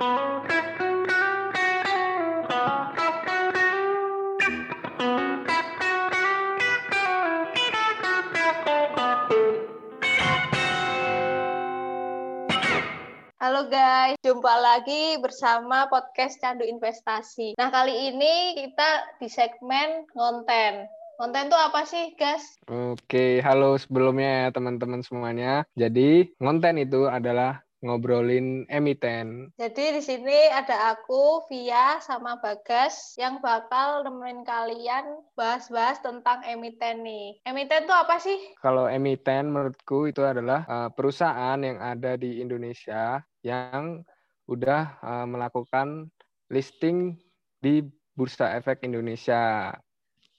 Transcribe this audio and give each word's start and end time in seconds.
Halo 0.00 0.08
guys, 13.68 14.16
jumpa 14.24 14.48
lagi 14.56 15.20
bersama 15.20 15.84
podcast 15.92 16.40
Candu 16.40 16.64
Investasi. 16.64 17.60
Nah, 17.60 17.68
kali 17.68 17.92
ini 17.92 18.56
kita 18.56 19.20
di 19.20 19.28
segmen 19.28 20.08
konten. 20.16 20.88
Konten 21.20 21.52
itu 21.52 21.58
apa 21.60 21.84
sih, 21.84 22.16
guys? 22.16 22.56
Oke, 22.72 23.44
halo 23.44 23.76
sebelumnya 23.76 24.48
ya 24.48 24.56
teman-teman 24.56 25.04
semuanya. 25.04 25.68
Jadi, 25.76 26.32
konten 26.40 26.80
itu 26.80 27.04
adalah 27.04 27.60
ngobrolin 27.80 28.68
emiten. 28.68 29.52
Jadi 29.56 29.96
di 29.96 30.02
sini 30.04 30.38
ada 30.52 30.92
aku, 30.92 31.48
Via, 31.48 31.96
sama 32.04 32.36
Bagas 32.38 33.16
yang 33.16 33.40
bakal 33.40 34.04
nemenin 34.04 34.44
kalian 34.44 35.24
bahas-bahas 35.32 36.00
tentang 36.04 36.44
emiten 36.44 37.00
nih. 37.00 37.40
Emiten 37.48 37.88
itu 37.88 37.94
apa 37.96 38.20
sih? 38.20 38.36
Kalau 38.60 38.84
emiten 38.86 39.48
menurutku 39.48 40.08
itu 40.12 40.20
adalah 40.20 40.64
uh, 40.68 40.88
perusahaan 40.92 41.56
yang 41.60 41.80
ada 41.80 42.20
di 42.20 42.44
Indonesia 42.44 43.24
yang 43.40 44.04
udah 44.44 45.00
uh, 45.00 45.26
melakukan 45.26 46.12
listing 46.52 47.16
di 47.62 47.80
Bursa 48.12 48.58
Efek 48.60 48.84
Indonesia. 48.84 49.72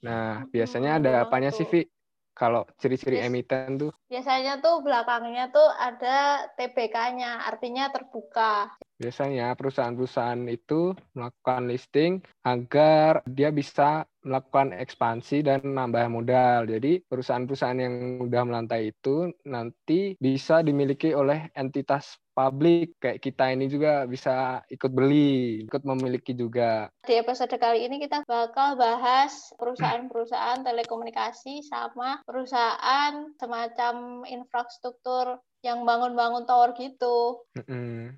Nah, 0.02 0.46
biasanya 0.50 0.98
ada 1.02 1.12
hmm, 1.18 1.24
apanya 1.26 1.50
sih, 1.54 1.66
Vi? 1.66 1.86
Kalau 2.32 2.64
ciri-ciri 2.80 3.20
emiten 3.22 3.78
tuh? 3.78 3.92
Biasanya 4.08 4.64
tuh 4.64 4.80
belakangnya 4.82 5.52
tuh 5.52 5.68
ada 5.78 6.48
TBK-nya, 6.56 7.48
artinya 7.48 7.92
terbuka. 7.92 8.72
Biasanya 9.02 9.58
perusahaan-perusahaan 9.58 10.46
itu 10.46 10.94
melakukan 11.18 11.66
listing 11.66 12.22
agar 12.46 13.26
dia 13.26 13.50
bisa 13.50 14.06
melakukan 14.22 14.78
ekspansi 14.78 15.42
dan 15.42 15.66
nambah 15.66 16.06
modal. 16.14 16.70
Jadi 16.70 17.02
perusahaan-perusahaan 17.10 17.82
yang 17.82 18.22
mudah 18.22 18.46
melantai 18.46 18.94
itu 18.94 19.34
nanti 19.50 20.14
bisa 20.22 20.62
dimiliki 20.62 21.18
oleh 21.18 21.50
entitas 21.58 22.22
publik 22.32 22.96
kayak 23.02 23.20
kita 23.20 23.52
ini 23.52 23.68
juga 23.68 24.08
bisa 24.08 24.64
ikut 24.72 24.92
beli, 24.94 25.68
ikut 25.68 25.84
memiliki 25.84 26.32
juga. 26.38 26.88
Di 27.04 27.20
episode 27.20 27.52
kali 27.58 27.90
ini 27.90 28.00
kita 28.00 28.24
bakal 28.24 28.80
bahas 28.80 29.52
perusahaan-perusahaan 29.60 30.64
telekomunikasi 30.64 31.66
sama 31.66 32.24
perusahaan 32.24 33.36
semacam 33.36 34.24
infrastruktur 34.30 35.42
yang 35.62 35.86
bangun-bangun 35.86 36.44
tower 36.50 36.74
gitu. 36.78 37.46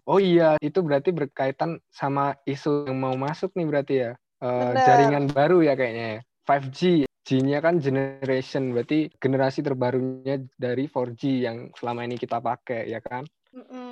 Oh 0.08 0.20
iya, 0.20 0.56
itu 0.64 0.80
berarti 0.80 1.12
berkaitan 1.12 1.80
sama 1.92 2.40
isu 2.48 2.88
yang 2.88 3.00
mau 3.00 3.16
masuk 3.16 3.52
nih 3.56 3.68
berarti 3.68 3.96
ya. 4.08 4.12
Uh, 4.44 4.76
jaringan 4.84 5.32
baru 5.32 5.64
ya 5.64 5.76
kayaknya 5.76 6.20
ya. 6.20 6.20
5G. 6.44 7.08
G-nya 7.24 7.64
kan 7.64 7.80
generation, 7.80 8.76
berarti 8.76 9.08
generasi 9.16 9.64
terbarunya 9.64 10.44
dari 10.60 10.92
4G 10.92 11.48
yang 11.48 11.72
selama 11.72 12.04
ini 12.04 12.20
kita 12.20 12.44
pakai, 12.44 12.92
ya 12.92 13.00
kan? 13.00 13.24
Mm-mm. 13.56 13.83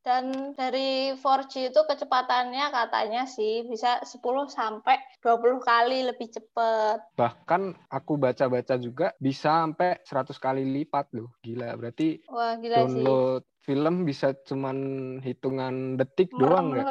Dan 0.00 0.56
dari 0.56 1.12
4G 1.12 1.68
itu 1.68 1.80
kecepatannya 1.84 2.72
katanya 2.72 3.28
sih 3.28 3.68
bisa 3.68 4.00
10 4.00 4.16
sampai 4.48 4.96
20 5.20 5.60
kali 5.60 6.08
lebih 6.08 6.32
cepat. 6.32 7.04
Bahkan 7.20 7.92
aku 7.92 8.16
baca-baca 8.16 8.80
juga 8.80 9.12
bisa 9.20 9.60
sampai 9.60 10.00
100 10.00 10.40
kali 10.40 10.64
lipat 10.64 11.12
loh. 11.12 11.36
Gila, 11.44 11.76
berarti 11.76 12.16
Wah, 12.32 12.56
gila 12.56 12.88
download 12.88 13.44
sih. 13.44 13.68
film 13.68 14.08
bisa 14.08 14.32
cuman 14.48 14.76
hitungan 15.20 16.00
detik 16.00 16.32
Merem 16.32 16.40
doang 16.40 16.68
ya? 16.72 16.84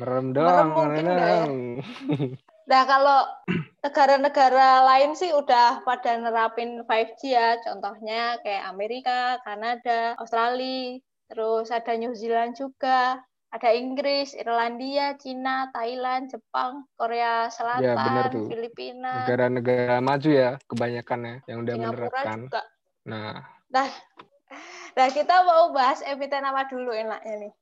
Merem 0.00 0.26
doang. 0.32 0.48
Merem 0.48 0.68
mungkin 0.72 1.06
Nah, 2.66 2.82
kalau 2.82 3.22
negara-negara 3.78 4.82
lain 4.82 5.14
sih 5.14 5.30
udah 5.30 5.86
pada 5.86 6.18
nerapin 6.18 6.82
5G 6.82 7.20
ya. 7.30 7.62
Contohnya 7.62 8.42
kayak 8.42 8.74
Amerika, 8.74 9.38
Kanada, 9.46 10.18
Australia, 10.18 10.98
Terus 11.26 11.74
ada 11.74 11.92
New 11.98 12.14
Zealand 12.14 12.54
juga, 12.54 13.18
ada 13.50 13.70
Inggris, 13.72 14.36
Irlandia, 14.36 15.16
Cina, 15.16 15.70
Thailand, 15.72 16.30
Jepang, 16.30 16.84
Korea 16.98 17.48
Selatan, 17.48 17.82
ya, 17.82 17.94
bener 17.96 18.24
tuh. 18.30 18.46
Filipina. 18.50 19.24
Negara-negara 19.24 19.96
maju 20.02 20.30
ya 20.30 20.50
kebanyakan 20.66 21.20
ya 21.22 21.36
yang 21.50 21.58
udah 21.64 21.74
Singapura 21.74 21.96
menerapkan. 21.96 22.38
Juga. 22.46 22.62
Nah. 23.06 23.34
Nah, 23.70 23.88
nah 24.94 25.06
kita 25.10 25.36
mau 25.42 25.74
bahas 25.74 26.02
emiten 26.06 26.44
apa 26.46 26.68
dulu 26.70 26.90
enaknya 26.94 27.34
nih? 27.48 27.52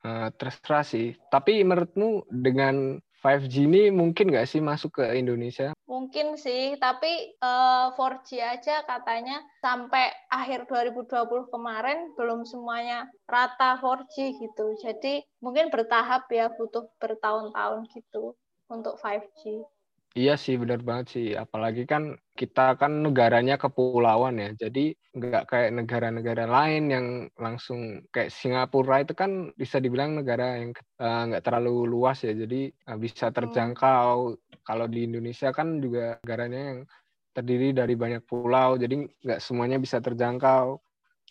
Uh, 0.00 0.28
terserah 0.40 0.84
sih. 0.84 1.16
Tapi 1.28 1.60
menurutmu 1.60 2.24
dengan 2.32 2.96
5G 3.20 3.68
ini 3.68 3.92
mungkin 3.92 4.32
nggak 4.32 4.48
sih 4.48 4.64
masuk 4.64 4.96
ke 4.96 5.04
Indonesia? 5.12 5.76
Mungkin 5.84 6.40
sih, 6.40 6.80
tapi 6.80 7.36
uh, 7.44 7.92
eh, 7.92 8.00
4G 8.00 8.40
aja 8.40 8.80
katanya 8.88 9.44
sampai 9.60 10.08
akhir 10.32 10.64
2020 10.64 11.52
kemarin 11.52 12.16
belum 12.16 12.48
semuanya 12.48 13.12
rata 13.28 13.76
4G 13.76 14.40
gitu. 14.40 14.72
Jadi 14.80 15.20
mungkin 15.44 15.68
bertahap 15.68 16.32
ya, 16.32 16.48
butuh 16.48 16.88
bertahun-tahun 16.96 17.92
gitu 17.92 18.32
untuk 18.72 18.96
5G. 18.96 19.68
Iya 20.16 20.34
sih 20.40 20.56
benar 20.56 20.80
banget 20.80 21.06
sih. 21.12 21.26
Apalagi 21.36 21.84
kan 21.84 22.16
kita 22.34 22.74
kan 22.80 23.04
negaranya 23.04 23.60
kepulauan 23.60 24.40
ya. 24.40 24.50
Jadi 24.56 24.96
nggak 25.10 25.50
kayak 25.50 25.70
negara-negara 25.74 26.46
lain 26.46 26.84
yang 26.86 27.06
langsung 27.34 28.06
kayak 28.14 28.30
Singapura 28.30 29.02
itu 29.02 29.10
kan 29.18 29.50
bisa 29.58 29.82
dibilang 29.82 30.14
negara 30.14 30.62
yang 30.62 30.70
uh, 31.02 31.22
nggak 31.26 31.42
terlalu 31.42 31.90
luas 31.90 32.22
ya. 32.22 32.30
Jadi 32.30 32.70
uh, 32.86 32.98
bisa 32.98 33.28
hmm. 33.30 33.34
terjangkau. 33.34 34.38
Kalau 34.62 34.86
di 34.86 35.10
Indonesia 35.10 35.50
kan 35.50 35.82
juga 35.82 36.22
negaranya 36.22 36.60
yang 36.74 36.80
terdiri 37.34 37.74
dari 37.74 37.94
banyak 37.98 38.22
pulau. 38.22 38.78
Jadi 38.78 39.10
nggak 39.26 39.40
semuanya 39.42 39.82
bisa 39.82 39.98
terjangkau. 39.98 40.78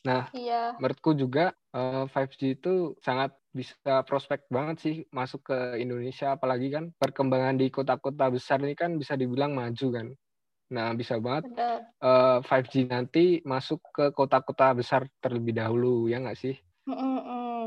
Nah, 0.08 0.32
iya. 0.32 0.76
menurutku 0.80 1.12
juga 1.12 1.52
uh, 1.76 2.08
eh, 2.08 2.16
5G 2.16 2.42
itu 2.60 2.96
sangat 3.04 3.36
bisa 3.52 4.06
prospek 4.08 4.48
banget 4.48 4.78
sih 4.80 4.96
masuk 5.12 5.52
ke 5.52 5.58
Indonesia 5.82 6.38
apalagi 6.38 6.72
kan 6.72 6.94
perkembangan 6.96 7.58
di 7.58 7.68
kota-kota 7.68 8.30
besar 8.32 8.62
ini 8.64 8.78
kan 8.78 8.96
bisa 8.96 9.20
dibilang 9.20 9.52
maju 9.52 9.88
kan. 9.92 10.08
Nah, 10.70 10.94
bisa 10.94 11.18
banget 11.18 11.50
uh, 11.58 11.82
eh, 12.38 12.38
5G 12.46 12.74
nanti 12.86 13.26
masuk 13.42 13.82
ke 13.90 14.14
kota-kota 14.14 14.78
besar 14.78 15.10
terlebih 15.18 15.58
dahulu, 15.58 16.06
ya 16.06 16.22
nggak 16.22 16.38
sih? 16.38 16.56
Mm 16.86 16.96
-mm. 16.96 17.60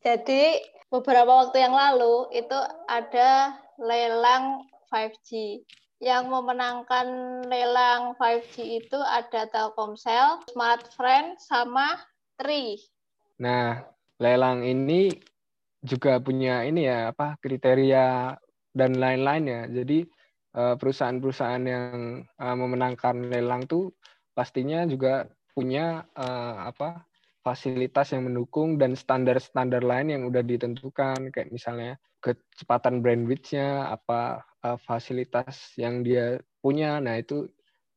Jadi, 0.00 0.64
beberapa 0.88 1.44
waktu 1.44 1.60
yang 1.60 1.76
lalu 1.76 2.32
itu 2.32 2.56
ada 2.88 3.60
lelang 3.76 4.64
5G. 4.88 5.60
Yang 6.00 6.32
memenangkan 6.32 7.06
lelang 7.44 8.16
5G 8.16 8.84
itu 8.84 8.96
ada 8.96 9.44
Telkomsel, 9.52 10.40
Smartfren, 10.48 11.36
sama 11.36 12.00
Tri. 12.40 12.80
Nah, 13.36 13.84
lelang 14.16 14.64
ini 14.64 15.12
juga 15.84 16.20
punya 16.20 16.64
ini 16.64 16.88
ya 16.88 17.12
apa 17.12 17.36
kriteria 17.40 18.36
dan 18.72 18.96
lain-lain 18.96 19.44
ya. 19.44 19.62
Jadi 19.68 20.08
perusahaan-perusahaan 20.54 21.64
yang 21.64 22.22
eh, 22.26 22.56
memenangkan 22.56 23.30
lelang 23.30 23.66
tuh 23.70 23.94
pastinya 24.34 24.82
juga 24.86 25.26
punya 25.54 26.06
eh, 26.14 26.56
apa 26.70 27.06
fasilitas 27.40 28.12
yang 28.12 28.28
mendukung 28.28 28.76
dan 28.76 28.92
standar-standar 28.92 29.80
lain 29.80 30.12
yang 30.12 30.22
udah 30.28 30.44
ditentukan 30.44 31.32
kayak 31.32 31.48
misalnya 31.48 31.96
kecepatan 32.20 33.00
bandwidth-nya 33.00 33.88
apa 33.96 34.44
fasilitas 34.84 35.72
yang 35.80 36.04
dia 36.04 36.36
punya. 36.60 37.00
Nah, 37.00 37.16
itu 37.16 37.48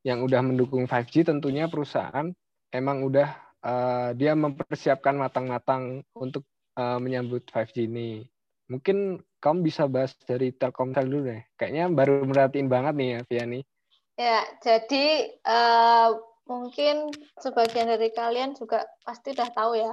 yang 0.08 0.24
udah 0.24 0.40
mendukung 0.40 0.88
5G 0.88 1.28
tentunya 1.28 1.68
perusahaan 1.68 2.32
emang 2.72 3.04
udah 3.04 3.36
uh, 3.64 4.10
dia 4.16 4.36
mempersiapkan 4.36 5.16
matang-matang 5.16 6.04
untuk 6.16 6.44
uh, 6.76 7.00
menyambut 7.00 7.48
5G 7.48 7.88
ini. 7.88 8.28
Mungkin 8.68 9.20
kamu 9.44 9.68
bisa 9.68 9.92
bahas 9.92 10.16
dari 10.24 10.56
Telkomsel 10.56 11.12
dulu 11.12 11.36
deh. 11.36 11.44
Kayaknya 11.60 11.92
baru 11.92 12.24
merhatiin 12.24 12.72
banget 12.72 12.94
nih 12.96 13.10
ya, 13.12 13.20
Viani. 13.28 13.60
Ya, 14.16 14.40
jadi 14.64 15.36
uh, 15.44 16.16
mungkin 16.48 17.12
sebagian 17.44 17.92
dari 17.92 18.08
kalian 18.16 18.56
juga 18.56 18.88
pasti 19.04 19.36
udah 19.36 19.50
tahu 19.52 19.76
ya 19.76 19.92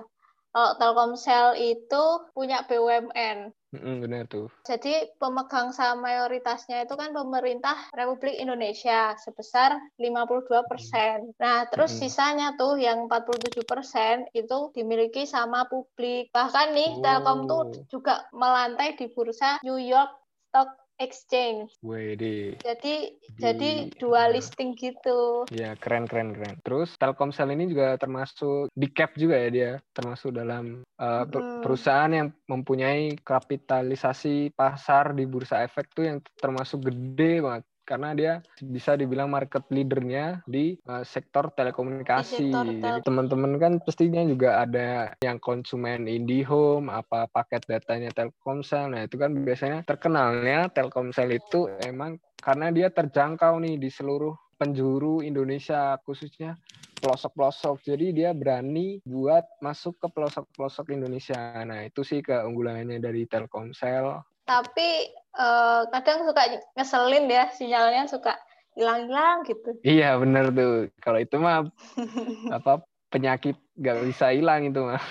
kalau 0.51 0.75
Telkomsel 0.77 1.55
itu 1.59 2.05
punya 2.35 2.67
BUMN. 2.67 3.55
Mm, 3.71 4.03
benar 4.03 4.27
tuh. 4.27 4.51
Jadi 4.67 5.15
pemegang 5.23 5.71
saham 5.71 6.03
mayoritasnya 6.03 6.83
itu 6.83 6.99
kan 6.99 7.15
pemerintah 7.15 7.87
Republik 7.95 8.35
Indonesia 8.35 9.15
sebesar 9.15 9.79
52 9.95 10.67
persen. 10.67 11.31
Nah, 11.39 11.71
terus 11.71 11.95
mm. 11.95 11.99
sisanya 12.03 12.49
tuh 12.59 12.83
yang 12.83 13.07
47 13.07 13.63
persen 13.63 14.27
itu 14.35 14.75
dimiliki 14.75 15.23
sama 15.23 15.71
publik. 15.71 16.35
Bahkan 16.35 16.75
nih 16.75 16.91
oh. 16.99 17.03
Telkom 17.03 17.41
tuh 17.47 17.63
juga 17.87 18.27
melantai 18.35 18.99
di 18.99 19.07
bursa 19.07 19.63
New 19.63 19.79
York 19.79 20.19
Stock 20.51 20.80
exchange. 21.01 21.73
Wede. 21.81 22.61
Jadi 22.61 23.17
di, 23.17 23.41
jadi 23.41 23.71
dua 23.97 24.29
listing 24.29 24.77
gitu. 24.77 25.49
Ya 25.51 25.73
keren 25.75 26.05
keren 26.05 26.37
keren. 26.37 26.61
Terus 26.61 26.95
Telkomsel 27.01 27.57
ini 27.57 27.73
juga 27.73 27.97
termasuk 27.97 28.69
di 28.77 28.87
cap 28.93 29.17
juga 29.17 29.41
ya 29.41 29.49
dia, 29.49 29.73
termasuk 29.97 30.37
dalam 30.37 30.85
uh, 31.01 31.25
hmm. 31.25 31.65
perusahaan 31.65 32.13
yang 32.13 32.29
mempunyai 32.47 33.17
kapitalisasi 33.25 34.53
pasar 34.53 35.17
di 35.17 35.25
bursa 35.25 35.65
efek 35.65 35.91
tuh 35.97 36.05
yang 36.07 36.19
termasuk 36.37 36.85
gede 36.85 37.41
banget 37.41 37.65
karena 37.91 38.15
dia 38.15 38.33
bisa 38.63 38.95
dibilang 38.95 39.27
market 39.27 39.67
leadernya 39.75 40.47
di 40.47 40.79
uh, 40.87 41.03
sektor 41.03 41.51
telekomunikasi. 41.51 42.47
Di 42.47 42.55
sektor 42.55 42.67
tel 42.71 42.79
Jadi 42.79 43.01
teman-teman 43.03 43.53
kan 43.59 43.73
pastinya 43.83 44.23
juga 44.23 44.63
ada 44.63 45.11
yang 45.27 45.43
konsumen 45.43 46.07
IndiHome, 46.07 46.87
apa 46.87 47.27
paket 47.27 47.67
datanya 47.67 48.15
Telkomsel. 48.15 48.95
Nah, 48.95 49.11
itu 49.11 49.19
kan 49.19 49.35
biasanya 49.35 49.83
terkenalnya 49.83 50.71
Telkomsel 50.71 51.35
itu 51.35 51.67
emang 51.83 52.23
karena 52.39 52.71
dia 52.71 52.95
terjangkau 52.95 53.59
nih 53.59 53.75
di 53.83 53.91
seluruh 53.91 54.39
penjuru 54.55 55.25
Indonesia 55.27 55.99
khususnya 56.07 56.55
pelosok-pelosok. 57.01 57.81
Jadi 57.83 58.13
dia 58.13 58.31
berani 58.37 59.01
buat 59.03 59.43
masuk 59.65 59.99
ke 59.99 60.09
pelosok-pelosok 60.13 60.95
Indonesia. 60.95 61.59
Nah, 61.67 61.89
itu 61.89 62.07
sih 62.07 62.21
keunggulannya 62.23 63.01
dari 63.03 63.25
Telkomsel. 63.27 64.21
Tapi 64.45 65.09
uh, 65.37 65.87
kadang 65.93 66.27
suka 66.27 66.43
ngeselin 66.75 67.27
ya 67.31 67.45
sinyalnya 67.55 68.07
suka 68.11 68.39
hilang-hilang 68.79 69.43
gitu. 69.47 69.77
Iya 69.83 70.17
bener 70.19 70.55
tuh. 70.55 70.89
Kalau 71.03 71.19
itu 71.19 71.37
mah 71.37 71.67
apa 72.57 72.83
penyakit 73.11 73.59
gak 73.79 74.01
bisa 74.07 74.31
hilang 74.31 74.71
itu 74.71 74.81
mah. 74.81 75.03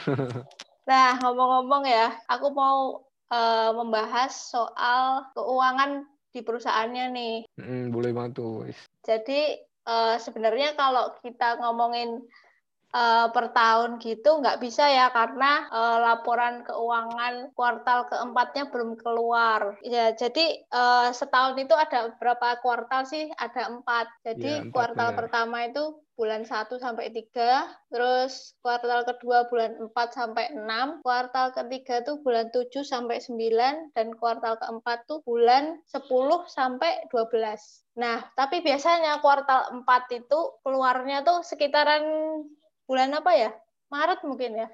nah 0.89 1.19
ngomong-ngomong 1.21 1.83
ya, 1.85 2.15
aku 2.31 2.47
mau 2.55 3.03
uh, 3.29 3.71
membahas 3.75 4.31
soal 4.31 5.27
keuangan 5.35 6.07
di 6.29 6.39
perusahaannya 6.45 7.05
nih. 7.13 7.35
Mm, 7.59 7.91
boleh 7.93 8.11
banget 8.15 8.39
tuh. 8.39 8.69
Jadi 9.03 9.57
uh, 9.89 10.15
sebenarnya 10.21 10.77
kalau 10.77 11.13
kita 11.21 11.57
ngomongin 11.59 12.21
uh, 12.93 13.27
per 13.29 13.53
tahun 13.53 14.01
gitu 14.01 14.41
nggak 14.41 14.59
bisa 14.61 14.89
ya 14.89 15.09
karena 15.13 15.69
uh, 15.69 15.97
laporan 16.01 16.65
keuangan 16.65 17.53
kuartal 17.53 18.09
keempatnya 18.09 18.69
belum 18.69 18.97
keluar. 18.97 19.77
Ya 19.85 20.13
jadi 20.13 20.65
uh, 20.73 21.09
setahun 21.13 21.57
itu 21.57 21.73
ada 21.73 22.13
berapa 22.17 22.61
kuartal 22.61 23.05
sih? 23.05 23.29
Ada 23.37 23.69
empat. 23.69 24.07
Jadi 24.25 24.49
ya, 24.49 24.63
empat, 24.65 24.73
kuartal 24.73 25.09
ya. 25.13 25.17
pertama 25.17 25.57
itu 25.65 25.83
bulan 26.19 26.43
1 26.43 26.67
sampai 26.83 27.15
3, 27.15 27.31
terus 27.95 28.51
kuartal 28.59 29.07
kedua 29.07 29.47
bulan 29.47 29.87
4 29.87 29.95
sampai 30.11 30.51
6, 30.51 30.99
kuartal 30.99 31.55
ketiga 31.55 32.03
tuh 32.03 32.19
bulan 32.19 32.51
7 32.51 32.83
sampai 32.83 33.23
9 33.23 33.95
dan 33.95 34.11
kuartal 34.19 34.59
keempat 34.59 35.07
tuh 35.07 35.23
bulan 35.23 35.79
10 35.87 36.03
sampai 36.51 37.07
12. 37.07 38.03
Nah, 38.03 38.19
tapi 38.35 38.59
biasanya 38.59 39.23
kuartal 39.23 39.79
4 39.87 40.19
itu 40.19 40.39
keluarnya 40.59 41.23
tuh 41.23 41.39
sekitaran 41.39 42.03
bulan 42.89 43.13
apa 43.13 43.31
ya? 43.37 43.53
Maret 43.93 44.25
mungkin 44.25 44.65
ya? 44.65 44.67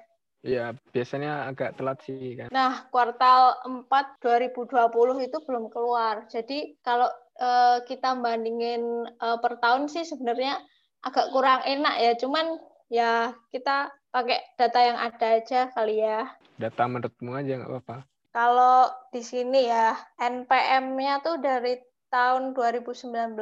Iya, 0.46 0.64
biasanya 0.94 1.52
agak 1.52 1.76
telat 1.76 2.00
sih 2.06 2.38
kan. 2.38 2.48
Nah, 2.48 2.88
kuartal 2.88 3.60
4 3.66 4.22
2020 4.24 5.26
itu 5.26 5.38
belum 5.44 5.68
keluar. 5.68 6.24
Jadi 6.32 6.80
kalau 6.80 7.10
uh, 7.36 7.84
kita 7.84 8.16
bandingin 8.16 9.04
uh, 9.20 9.36
per 9.42 9.60
tahun 9.60 9.92
sih 9.92 10.08
sebenarnya 10.08 10.62
agak 11.04 11.34
kurang 11.34 11.60
enak 11.66 11.94
ya. 11.98 12.12
Cuman 12.16 12.46
ya 12.88 13.34
kita 13.50 13.90
pakai 14.14 14.38
data 14.56 14.80
yang 14.80 14.98
ada 15.02 15.26
aja 15.36 15.60
kali 15.74 16.00
ya. 16.00 16.30
Data 16.56 16.88
menurutmu 16.88 17.36
aja 17.36 17.52
nggak 17.60 17.70
apa-apa. 17.72 17.96
Kalau 18.30 18.92
di 19.10 19.24
sini 19.24 19.66
ya, 19.66 19.96
NPM-nya 20.20 21.24
tuh 21.24 21.40
dari 21.40 21.80
tahun 22.12 22.54
2019 22.54 23.34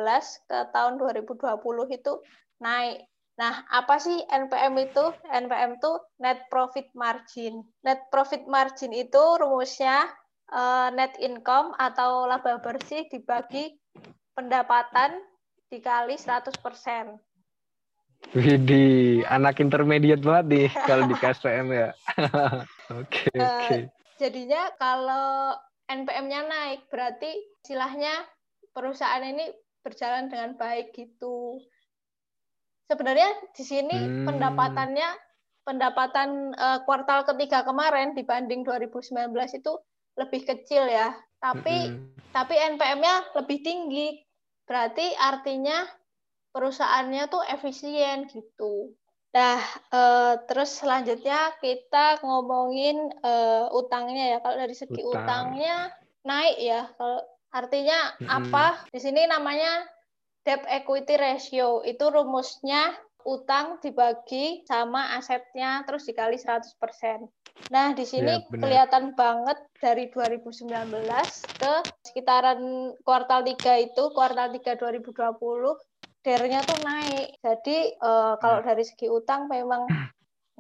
ke 0.49 0.59
tahun 0.73 0.93
2020 0.97 1.37
itu 1.93 2.13
naik 2.63 3.05
Nah, 3.35 3.67
apa 3.67 3.99
sih 3.99 4.23
NPM 4.31 4.79
itu? 4.79 5.05
NPM 5.27 5.75
itu 5.83 5.93
net 6.23 6.47
profit 6.47 6.87
margin. 6.95 7.67
Net 7.83 8.07
profit 8.15 8.47
margin 8.47 8.95
itu 8.95 9.23
rumusnya 9.43 10.07
uh, 10.55 10.95
net 10.95 11.19
income 11.19 11.75
atau 11.75 12.31
laba 12.31 12.63
bersih 12.63 13.11
dibagi 13.11 13.75
pendapatan 14.39 15.19
dikali 15.67 16.15
100%. 16.15 16.55
Widih, 18.33 19.27
anak 19.29 19.61
intermediate 19.61 20.23
banget 20.23 20.47
nih 20.49 20.69
kalau 20.89 21.05
di 21.11 21.15
KSPM 21.19 21.69
ya. 21.75 21.91
Oke, 22.95 23.33
oke. 23.33 23.33
Okay, 23.33 23.81
uh, 23.81 23.89
jadinya 24.21 24.69
kalau 24.77 25.57
NPM-nya 25.89 26.45
naik, 26.45 26.85
berarti 26.93 27.33
istilahnya 27.65 28.13
perusahaan 28.77 29.25
ini 29.25 29.49
berjalan 29.81 30.29
dengan 30.29 30.53
baik 30.61 30.93
gitu 30.93 31.65
sebenarnya 32.89 33.31
di 33.57 33.65
sini 33.65 33.97
hmm. 33.97 34.25
pendapatannya 34.29 35.09
pendapatan 35.65 36.53
uh, 36.55 36.79
kuartal 36.85 37.25
ketiga 37.25 37.65
kemarin 37.65 38.13
dibanding 38.13 38.63
2019 38.63 39.33
itu 39.57 39.73
lebih 40.21 40.43
kecil 40.45 40.87
ya. 40.87 41.17
Tapi 41.41 41.91
hmm. 41.91 42.33
tapi 42.33 42.55
NPM-nya 42.77 43.35
lebih 43.37 43.59
tinggi. 43.65 44.21
Berarti 44.65 45.13
artinya 45.17 45.85
perusahaannya 46.53 47.25
tuh 47.29 47.43
efisien 47.53 48.29
gitu. 48.31 48.95
Nah, 49.35 49.59
uh, 49.91 50.39
terus 50.47 50.79
selanjutnya 50.79 51.59
kita 51.59 52.23
ngomongin 52.23 53.11
uh, 53.21 53.67
utangnya 53.75 54.37
ya. 54.37 54.39
Kalau 54.41 54.57
dari 54.57 54.77
segi 54.77 55.03
Utang. 55.03 55.27
utangnya 55.27 55.91
naik 56.23 56.57
ya. 56.61 56.87
Kalau 56.95 57.21
artinya 57.51 57.99
hmm. 58.21 58.29
apa? 58.31 58.67
Di 58.95 59.01
sini 59.03 59.27
namanya 59.27 59.85
debt 60.45 60.63
equity 60.69 61.17
ratio 61.17 61.81
itu 61.83 62.05
rumusnya 62.13 62.93
utang 63.25 63.81
dibagi 63.81 64.63
sama 64.69 65.17
asetnya 65.17 65.81
terus 65.89 66.05
dikali 66.05 66.37
100%. 66.37 67.25
Nah, 67.73 67.97
di 67.97 68.05
sini 68.05 68.37
ya, 68.37 68.45
kelihatan 68.53 69.17
banget 69.17 69.57
dari 69.81 70.13
2019 70.13 70.69
ke 71.57 71.75
sekitaran 72.05 72.93
kuartal 73.01 73.41
3 73.47 73.89
itu, 73.89 74.03
kuartal 74.13 74.53
3 74.53 74.77
2020, 74.77 75.73
dernya 76.21 76.61
tuh 76.67 76.79
naik. 76.85 77.41
Jadi, 77.41 77.97
uh, 78.03 78.37
kalau 78.43 78.61
ya. 78.61 78.75
dari 78.75 78.85
segi 78.85 79.07
utang 79.09 79.49
memang 79.49 79.89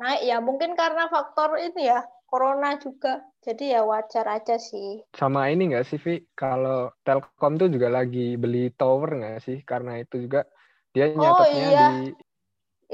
naik 0.00 0.22
ya. 0.24 0.38
Mungkin 0.40 0.78
karena 0.78 1.10
faktor 1.10 1.60
ini 1.60 1.92
ya, 1.92 2.00
corona 2.34 2.74
juga. 2.82 3.22
Jadi 3.46 3.70
ya 3.70 3.86
wajar 3.86 4.26
aja 4.26 4.58
sih. 4.58 5.06
Sama 5.14 5.46
ini 5.54 5.70
nggak 5.70 5.86
sih, 5.86 6.02
Vi? 6.02 6.26
Kalau 6.34 6.90
Telkom 7.06 7.54
tuh 7.54 7.70
juga 7.70 7.94
lagi 7.94 8.34
beli 8.34 8.74
tower 8.74 9.22
nggak 9.22 9.38
sih? 9.38 9.62
Karena 9.62 10.02
itu 10.02 10.26
juga 10.26 10.42
dia 10.90 11.14
nyatetnya 11.14 11.46
oh, 11.46 11.70
iya. 11.70 11.86
di... 11.94 12.10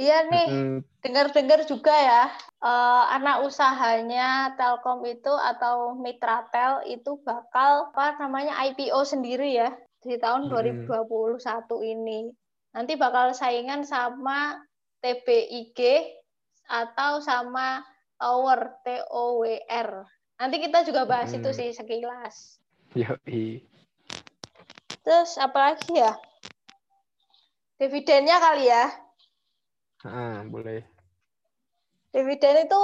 Iya 0.01 0.19
nih, 0.33 0.47
hmm. 0.49 0.79
dengar-dengar 1.03 1.67
juga 1.67 1.93
ya, 1.93 2.31
uh, 2.63 3.11
anak 3.11 3.43
usahanya 3.43 4.55
Telkom 4.55 5.03
itu 5.05 5.29
atau 5.35 5.99
Mitra 5.99 6.47
Tel 6.49 6.87
itu 6.87 7.21
bakal 7.27 7.91
apa 7.91 8.17
namanya 8.23 8.55
IPO 8.71 9.03
sendiri 9.03 9.51
ya 9.51 9.75
di 10.01 10.17
tahun 10.17 10.49
hmm. 10.49 10.89
2021 10.89 11.37
ini. 11.85 12.31
Nanti 12.71 12.95
bakal 12.95 13.35
saingan 13.35 13.83
sama 13.83 14.63
TBIG 15.03 16.07
atau 16.71 17.19
sama 17.19 17.83
Tower 18.21 18.85
T 18.85 19.01
O 19.09 19.41
W 19.41 19.57
R. 19.65 20.05
Nanti 20.37 20.57
kita 20.61 20.85
juga 20.85 21.09
bahas 21.09 21.33
hmm. 21.33 21.41
itu 21.41 21.51
sih 21.57 21.69
sekilas. 21.73 22.61
Yoi. 22.93 23.65
Terus 25.01 25.41
apa 25.41 25.73
lagi 25.73 25.97
ya? 25.97 26.13
Dividennya 27.81 28.37
kali 28.37 28.69
ya? 28.69 28.93
Ah, 30.05 30.45
boleh. 30.45 30.85
Dividen 32.13 32.69
itu 32.69 32.83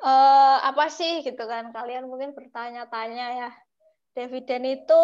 uh, 0.00 0.56
apa 0.64 0.88
sih 0.88 1.20
gitu 1.20 1.44
kan? 1.44 1.68
Kalian 1.76 2.08
mungkin 2.08 2.32
bertanya-tanya 2.32 3.26
ya. 3.44 3.50
Dividen 4.16 4.64
itu 4.64 5.02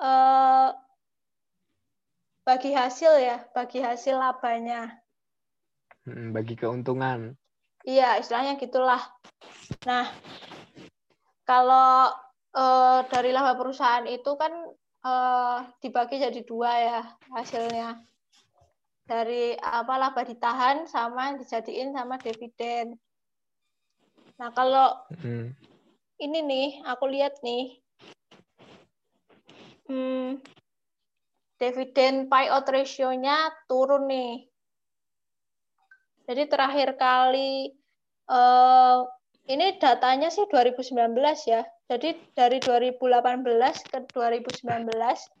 uh, 0.00 0.72
bagi 2.48 2.72
hasil 2.72 3.20
ya, 3.20 3.44
bagi 3.52 3.84
hasil 3.84 4.16
labanya. 4.16 5.04
Hmm, 6.08 6.32
bagi 6.32 6.56
keuntungan. 6.56 7.36
Iya, 7.88 8.20
istilahnya 8.20 8.60
gitulah. 8.60 9.00
Nah, 9.88 10.12
kalau 11.48 12.12
uh, 12.52 13.00
dari 13.08 13.32
laba 13.32 13.56
perusahaan 13.56 14.04
itu 14.04 14.36
kan 14.36 14.52
uh, 15.08 15.64
dibagi 15.80 16.20
jadi 16.20 16.44
dua 16.44 16.72
ya 16.76 17.00
hasilnya. 17.32 17.96
Dari 19.08 19.56
apa 19.56 19.96
laba 19.96 20.20
ditahan 20.20 20.84
sama 20.84 21.40
dijadiin 21.40 21.96
sama 21.96 22.20
dividen. 22.20 23.00
Nah, 24.36 24.52
kalau 24.52 24.92
hmm. 25.24 25.56
ini 26.20 26.38
nih, 26.44 26.68
aku 26.84 27.08
lihat 27.08 27.40
nih, 27.40 27.80
hmm, 29.88 30.44
dividen 31.56 32.28
payout 32.28 32.68
ratio-nya 32.68 33.48
turun 33.64 34.04
nih. 34.12 34.47
Jadi 36.28 36.44
terakhir 36.44 37.00
kali 37.00 37.72
uh, 38.28 39.00
ini 39.48 39.80
datanya 39.80 40.28
sih 40.28 40.44
2019 40.44 41.16
ya. 41.48 41.64
Jadi 41.88 42.20
dari 42.36 42.60
2018 42.60 43.00
ke 43.88 43.98
2019 44.12 44.92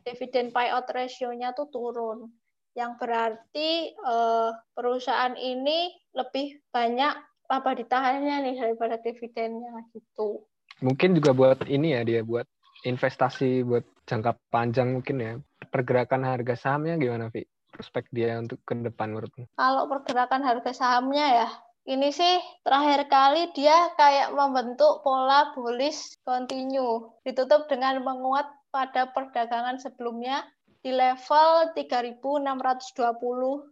dividen 0.08 0.48
payout 0.48 0.88
ratio-nya 0.88 1.52
tuh 1.52 1.68
turun. 1.68 2.32
Yang 2.72 2.92
berarti 3.04 3.92
eh, 3.92 4.50
perusahaan 4.72 5.36
ini 5.36 5.92
lebih 6.16 6.62
banyak 6.72 7.14
apa 7.52 7.70
ditahannya 7.76 8.48
nih 8.48 8.54
daripada 8.64 8.96
dividennya 8.96 9.92
gitu. 9.92 10.40
Mungkin 10.80 11.20
juga 11.20 11.36
buat 11.36 11.68
ini 11.68 12.00
ya 12.00 12.06
dia 12.06 12.24
buat 12.24 12.48
investasi 12.88 13.66
buat 13.66 13.84
jangka 14.08 14.40
panjang 14.48 14.96
mungkin 14.96 15.16
ya. 15.20 15.32
Pergerakan 15.68 16.24
harga 16.24 16.56
sahamnya 16.56 16.96
gimana, 16.96 17.28
Vi? 17.28 17.44
Prospek 17.78 18.10
dia 18.10 18.34
untuk 18.42 18.58
ke 18.66 18.74
depan 18.74 19.14
menurutmu? 19.14 19.46
Kalau 19.54 19.86
pergerakan 19.86 20.42
harga 20.42 20.74
sahamnya 20.74 21.46
ya, 21.46 21.48
ini 21.86 22.10
sih 22.10 22.42
terakhir 22.66 23.06
kali 23.06 23.54
dia 23.54 23.94
kayak 23.94 24.34
membentuk 24.34 25.06
pola 25.06 25.54
bullish 25.54 26.18
continue. 26.26 27.06
Ditutup 27.22 27.70
dengan 27.70 28.02
menguat 28.02 28.50
pada 28.74 29.14
perdagangan 29.14 29.78
sebelumnya 29.78 30.42
di 30.82 30.90
level 30.90 31.70
3.620 31.78 32.18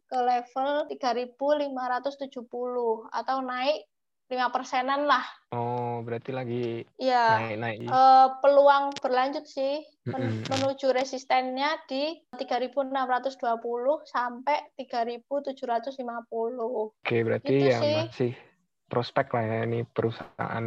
ke 0.06 0.18
level 0.22 0.70
3.570 0.86 3.10
atau 3.10 3.36
naik 3.42 3.90
lima 4.26 4.50
persenan 4.50 5.06
lah. 5.06 5.22
Oh, 5.54 6.02
berarti 6.02 6.34
lagi 6.34 6.82
ya, 6.98 7.38
naik-naik. 7.38 7.86
Uh, 7.86 8.34
peluang 8.42 8.90
berlanjut 8.98 9.46
sih 9.46 9.86
men 10.10 10.42
menuju 10.50 10.90
resistennya 10.90 11.78
di 11.86 12.18
3.620 12.34 12.90
sampai 14.06 14.56
3.750. 14.74 15.54
Oke, 16.58 17.16
berarti 17.22 17.54
gitu 17.54 17.66
ya 17.70 17.78
sih. 17.78 17.96
masih 18.02 18.32
prospek 18.90 19.26
lah 19.30 19.44
ya 19.46 19.58
ini 19.66 19.86
perusahaan. 19.86 20.64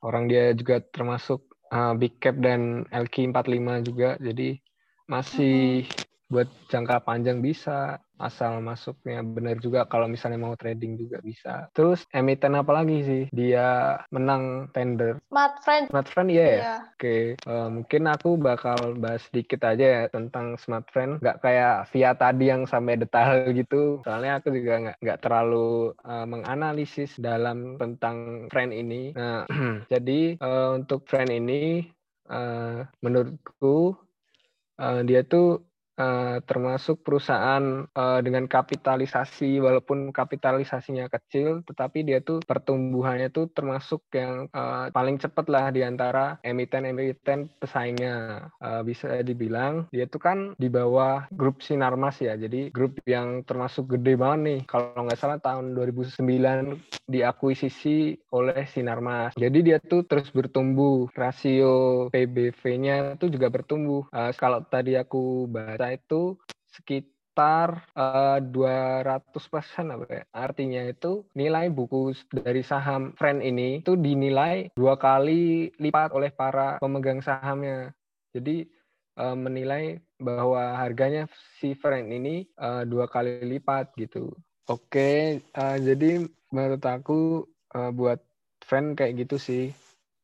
Orang 0.00 0.28
dia 0.28 0.52
juga 0.56 0.80
termasuk 0.80 1.44
uh, 1.72 1.92
big 1.96 2.20
cap 2.20 2.36
dan 2.40 2.88
LQ45 2.88 3.68
juga, 3.84 4.16
jadi 4.20 4.60
masih 5.08 5.84
mm 5.84 5.88
-hmm 5.88 6.08
buat 6.30 6.46
jangka 6.70 7.02
panjang 7.02 7.42
bisa 7.42 7.98
asal 8.20 8.60
masuknya 8.60 9.24
benar 9.24 9.56
juga 9.58 9.88
kalau 9.88 10.06
misalnya 10.06 10.38
mau 10.38 10.54
trading 10.54 11.00
juga 11.00 11.18
bisa. 11.24 11.66
Terus 11.72 12.04
emiten 12.12 12.54
apa 12.54 12.70
lagi 12.70 13.02
sih? 13.02 13.22
Dia 13.32 13.98
menang 14.12 14.68
tender. 14.76 15.18
Smart 15.32 15.64
Friend. 15.64 15.84
Smart 15.88 16.08
Friend 16.12 16.28
iya 16.28 16.40
yeah. 16.40 16.52
ya. 16.52 16.76
Oke, 16.94 17.00
okay. 17.00 17.22
uh, 17.48 17.52
eh, 17.66 17.68
mungkin 17.72 18.02
aku 18.06 18.30
bakal 18.36 18.78
bahas 19.00 19.24
sedikit 19.32 19.64
aja 19.64 19.84
ya 19.84 20.02
tentang 20.12 20.60
Smart 20.60 20.86
Friend. 20.92 21.18
Gak 21.24 21.40
kayak 21.40 21.88
via 21.90 22.12
tadi 22.12 22.52
yang 22.52 22.68
sampai 22.68 23.00
detail 23.00 23.48
gitu. 23.60 24.04
Soalnya 24.04 24.38
aku 24.38 24.52
juga 24.52 24.74
nggak 24.88 24.96
nggak 25.00 25.20
terlalu 25.24 25.96
uh, 26.04 26.26
menganalisis 26.28 27.16
dalam 27.16 27.80
tentang 27.80 28.46
friend 28.52 28.76
ini. 28.76 29.16
Nah, 29.16 29.48
jadi 29.92 30.36
uh, 30.38 30.76
untuk 30.76 31.08
friend 31.08 31.32
ini 31.32 31.88
uh, 32.28 32.84
menurutku 33.00 33.96
uh, 34.80 35.00
dia 35.04 35.24
tuh 35.24 35.69
uh, 36.00 36.40
termasuk 36.48 37.04
perusahaan 37.04 37.84
uh, 37.92 38.20
dengan 38.24 38.48
kapitalisasi 38.48 39.60
walaupun 39.60 40.10
kapitalisasinya 40.16 41.12
kecil 41.12 41.60
tetapi 41.68 42.02
dia 42.08 42.24
tuh 42.24 42.40
pertumbuhannya 42.40 43.28
tuh 43.28 43.52
termasuk 43.52 44.08
yang 44.16 44.48
uh, 44.56 44.88
paling 44.88 45.20
cepat 45.20 45.46
lah 45.52 45.68
di 45.68 45.84
antara 45.84 46.40
emiten-emiten 46.40 47.52
pesaingnya. 47.60 48.48
Uh, 48.60 48.82
bisa 48.86 49.20
dibilang 49.20 49.90
dia 49.92 50.08
tuh 50.08 50.22
kan 50.22 50.38
di 50.56 50.72
bawah 50.72 51.28
grup 51.34 51.60
Sinarmas 51.60 52.22
ya. 52.22 52.34
Jadi 52.38 52.72
grup 52.72 52.96
yang 53.04 53.44
termasuk 53.44 53.98
gede 53.98 54.16
banget 54.16 54.40
nih. 54.40 54.60
Kalau 54.64 55.04
nggak 55.04 55.20
salah 55.20 55.38
tahun 55.42 55.76
2009 55.76 56.24
diakuisisi 57.10 58.30
oleh 58.32 58.64
Sinarmas. 58.70 59.34
Jadi 59.36 59.58
dia 59.60 59.78
tuh 59.82 60.06
terus 60.06 60.30
bertumbuh. 60.30 61.10
Rasio 61.12 62.06
PBV-nya 62.14 63.18
tuh 63.20 63.28
juga 63.28 63.50
bertumbuh. 63.50 64.06
Uh, 64.14 64.30
kalau 64.38 64.62
tadi 64.64 64.94
aku 64.94 65.50
baca 65.50 65.89
itu 65.94 66.38
sekitar 66.70 67.86
uh, 67.96 68.38
eh, 68.38 69.02
200 69.04 69.52
persen 69.52 69.94
apa 69.94 70.06
ya. 70.08 70.24
Artinya 70.34 70.82
itu 70.86 71.26
nilai 71.34 71.70
buku 71.70 72.14
dari 72.30 72.62
saham 72.62 73.14
Friend 73.14 73.42
ini 73.42 73.82
itu 73.82 73.98
dinilai 73.98 74.70
dua 74.74 74.98
kali 74.98 75.72
lipat 75.78 76.14
oleh 76.14 76.30
para 76.30 76.78
pemegang 76.78 77.22
sahamnya. 77.22 77.94
Jadi 78.30 78.66
uh, 79.18 79.36
menilai 79.36 79.98
bahwa 80.20 80.78
harganya 80.78 81.26
si 81.58 81.74
Friend 81.74 82.06
ini 82.12 82.46
uh, 82.60 82.86
dua 82.86 83.10
kali 83.10 83.42
lipat 83.42 83.96
gitu. 83.98 84.30
Oke, 84.70 85.42
uh, 85.58 85.76
jadi 85.82 86.30
menurut 86.54 86.82
aku 86.86 87.42
uh, 87.74 87.90
buat 87.90 88.22
Friend 88.62 88.94
kayak 88.94 89.26
gitu 89.26 89.36
sih. 89.40 89.74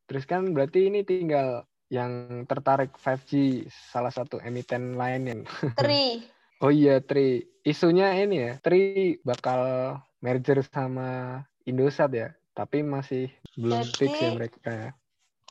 Terus 0.06 0.22
kan 0.22 0.54
berarti 0.54 0.86
ini 0.86 1.02
tinggal 1.02 1.66
yang 1.86 2.42
tertarik 2.50 2.94
5G 2.98 3.62
salah 3.70 4.10
satu 4.10 4.42
emiten 4.42 4.98
lain 4.98 5.22
yang 5.26 5.40
Tri. 5.78 6.22
oh 6.62 6.72
iya 6.72 6.98
Tri. 6.98 7.42
Isunya 7.66 8.14
ini 8.18 8.46
ya, 8.46 8.52
Tri 8.62 9.18
bakal 9.22 9.94
merger 10.22 10.62
sama 10.66 11.42
Indosat 11.66 12.10
ya, 12.14 12.28
tapi 12.54 12.82
masih 12.86 13.30
belum 13.58 13.82
jadi, 13.82 13.98
fix 13.98 14.12
ya 14.18 14.30
mereka 14.34 14.70
ya. 14.70 14.90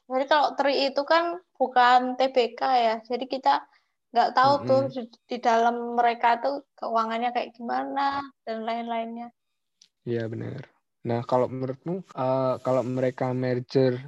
Jadi 0.06 0.26
kalau 0.28 0.48
Tri 0.56 0.74
itu 0.92 1.02
kan 1.04 1.40
bukan 1.56 2.20
TBK 2.20 2.62
ya, 2.62 2.96
jadi 3.04 3.26
kita 3.28 3.54
nggak 4.16 4.32
tahu 4.32 4.54
mm 4.56 4.60
-hmm. 4.64 4.70
tuh 4.72 4.82
di, 4.96 5.02
di 5.28 5.38
dalam 5.44 5.76
mereka 6.00 6.40
tuh 6.40 6.64
keuangannya 6.80 7.36
kayak 7.36 7.52
gimana 7.52 8.24
dan 8.48 8.64
lain-lainnya. 8.64 9.28
Iya 10.08 10.32
benar. 10.32 10.72
Nah 11.04 11.20
kalau 11.28 11.52
menurutmu 11.52 12.02
uh, 12.16 12.56
kalau 12.64 12.82
mereka 12.82 13.36
merger 13.36 14.00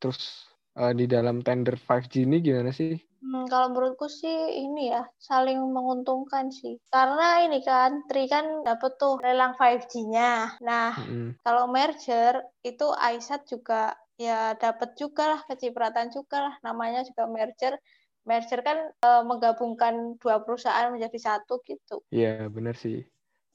terus 0.00 0.48
uh, 0.80 0.92
di 0.96 1.04
dalam 1.04 1.44
tender 1.44 1.76
5G 1.76 2.24
ini 2.24 2.40
gimana 2.40 2.72
sih? 2.72 2.96
Hmm, 3.20 3.44
kalau 3.52 3.76
menurutku 3.76 4.08
sih 4.08 4.64
ini 4.64 4.88
ya 4.88 5.04
saling 5.20 5.60
menguntungkan 5.60 6.48
sih. 6.48 6.80
Karena 6.88 7.44
ini 7.44 7.60
kan 7.60 8.08
Tri 8.08 8.24
kan 8.24 8.64
dapat 8.64 8.96
tuh 8.96 9.20
lelang 9.20 9.52
5G-nya. 9.60 10.56
Nah, 10.64 10.96
mm-hmm. 10.96 11.44
kalau 11.44 11.68
merger 11.68 12.40
itu 12.64 12.88
Aisat 12.96 13.44
juga 13.44 13.92
ya 14.16 14.56
dapat 14.56 14.96
juga 14.96 15.36
lah 15.36 15.40
kecipratan 15.44 16.08
juga 16.16 16.48
lah 16.48 16.54
namanya 16.64 17.04
juga 17.04 17.28
merger. 17.28 17.76
Merger 18.24 18.60
kan 18.60 18.78
e, 19.00 19.10
menggabungkan 19.24 20.20
dua 20.20 20.44
perusahaan 20.44 20.92
menjadi 20.92 21.16
satu 21.20 21.60
gitu. 21.64 22.04
Iya, 22.12 22.48
benar 22.52 22.76
sih. 22.76 23.04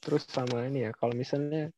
Terus 0.02 0.26
sama 0.30 0.66
ini 0.66 0.90
ya, 0.90 0.92
kalau 0.94 1.14
misalnya 1.14 1.70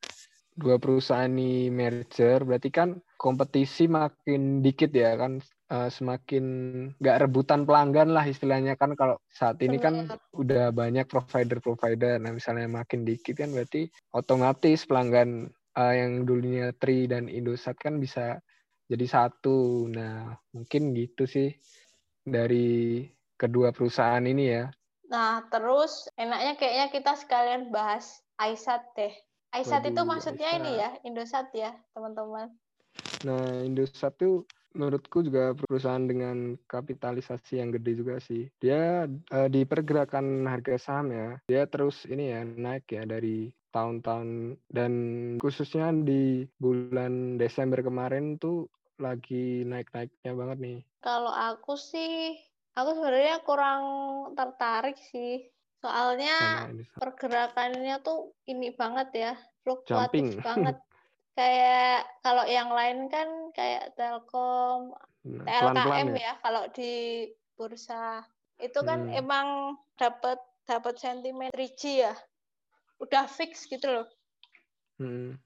dua 0.56 0.80
perusahaan 0.80 1.28
ini 1.28 1.68
merger 1.72 2.44
berarti 2.48 2.72
kan 2.72 3.00
kompetisi 3.18 3.90
makin 3.90 4.62
dikit 4.62 4.94
ya 4.94 5.18
kan 5.18 5.42
uh, 5.74 5.90
semakin 5.90 6.46
nggak 7.02 7.28
rebutan 7.28 7.66
pelanggan 7.66 8.14
lah 8.14 8.24
istilahnya 8.24 8.78
kan. 8.78 8.94
Kalau 8.94 9.20
saat 9.28 9.60
ini 9.66 9.82
kan 9.82 10.08
udah 10.34 10.72
banyak 10.72 11.10
provider-provider. 11.10 12.22
Nah 12.22 12.32
misalnya 12.32 12.70
makin 12.70 13.04
dikit 13.04 13.42
kan 13.42 13.52
berarti 13.52 13.90
otomatis 14.14 14.86
pelanggan 14.86 15.50
uh, 15.76 15.94
yang 15.94 16.24
dulunya 16.24 16.72
Tri 16.78 17.10
dan 17.10 17.28
Indosat 17.28 17.76
kan 17.82 17.98
bisa 17.98 18.40
jadi 18.88 19.06
satu. 19.10 19.90
Nah 19.90 20.38
mungkin 20.54 20.94
gitu 20.96 21.26
sih 21.26 21.52
dari 22.22 23.04
kedua 23.36 23.74
perusahaan 23.74 24.24
ini 24.24 24.46
ya. 24.46 24.70
Nah 25.10 25.42
terus 25.50 26.06
enaknya 26.16 26.54
kayaknya 26.56 26.88
kita 26.94 27.14
sekalian 27.18 27.74
bahas 27.74 28.22
Aisat 28.38 28.86
deh. 28.94 29.14
Aisat 29.50 29.82
itu 29.90 30.02
maksudnya 30.04 30.54
Aisat. 30.54 30.60
ini 30.62 30.72
ya, 30.78 30.90
Indosat 31.08 31.48
ya, 31.56 31.72
teman-teman. 31.96 32.54
Nah, 33.26 33.66
Indosat 33.66 34.14
itu 34.22 34.46
menurutku 34.78 35.26
juga 35.26 35.58
perusahaan 35.58 36.06
dengan 36.06 36.54
kapitalisasi 36.70 37.58
yang 37.58 37.74
gede 37.74 37.92
juga 37.98 38.22
sih. 38.22 38.46
Dia 38.62 39.10
uh, 39.10 39.50
di 39.50 39.66
pergerakan 39.66 40.46
harga 40.46 40.78
saham 40.78 41.10
ya, 41.10 41.30
dia 41.50 41.66
terus 41.66 42.06
ini 42.06 42.30
ya 42.30 42.46
naik 42.46 42.86
ya 42.94 43.04
dari 43.10 43.50
tahun-tahun 43.74 44.58
dan 44.70 44.94
khususnya 45.42 45.90
di 45.92 46.46
bulan 46.62 47.42
Desember 47.42 47.82
kemarin 47.82 48.38
tuh 48.38 48.70
lagi 49.02 49.66
naik-naiknya 49.66 50.34
banget 50.34 50.58
nih. 50.62 50.80
Kalau 51.02 51.34
aku 51.34 51.74
sih, 51.78 52.38
aku 52.78 52.90
sebenarnya 52.98 53.42
kurang 53.46 53.84
tertarik 54.38 54.98
sih 54.98 55.50
Soalnya 55.78 56.66
pergerakannya 56.98 58.02
tuh 58.02 58.34
ini 58.50 58.74
banget 58.74 59.10
ya, 59.14 59.34
fluktuatif 59.62 60.42
banget. 60.42 60.78
Kayak 61.38 62.10
kalau 62.26 62.50
yang 62.50 62.74
lain 62.74 63.14
kan 63.14 63.54
kayak 63.54 63.94
Telkom, 63.94 64.98
nah, 65.22 65.46
TLKM 65.46 66.10
ya. 66.18 66.34
ya 66.34 66.34
kalau 66.42 66.66
di 66.74 67.30
bursa. 67.54 68.26
Itu 68.58 68.82
kan 68.82 69.14
hmm. 69.14 69.22
emang 69.22 69.78
dapat 70.02 70.42
dapat 70.66 70.98
sentimen 70.98 71.54
3G 71.54 71.82
ya. 72.10 72.18
Udah 72.98 73.30
fix 73.30 73.70
gitu 73.70 73.86
loh. 73.86 74.08
Hmm. 74.98 75.38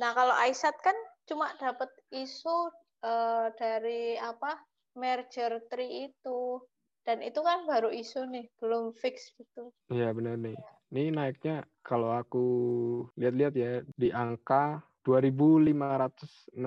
Nah, 0.00 0.10
kalau 0.16 0.32
Aisat 0.40 0.72
kan 0.80 0.96
cuma 1.28 1.52
dapat 1.60 1.92
isu 2.08 2.72
uh, 3.04 3.52
dari 3.60 4.16
apa? 4.16 4.56
merger 4.96 5.60
tree 5.68 6.10
itu 6.10 6.64
dan 7.04 7.22
itu 7.22 7.38
kan 7.44 7.68
baru 7.68 7.92
isu 7.92 8.26
nih 8.26 8.48
belum 8.58 8.96
fix 8.96 9.30
gitu 9.36 9.70
iya 9.92 10.10
benar 10.10 10.40
nih 10.40 10.56
ini 10.90 11.12
naiknya 11.12 11.62
kalau 11.84 12.10
aku 12.16 12.46
lihat-lihat 13.20 13.54
ya 13.54 13.72
di 13.94 14.08
angka 14.10 14.80
2560 15.06 16.58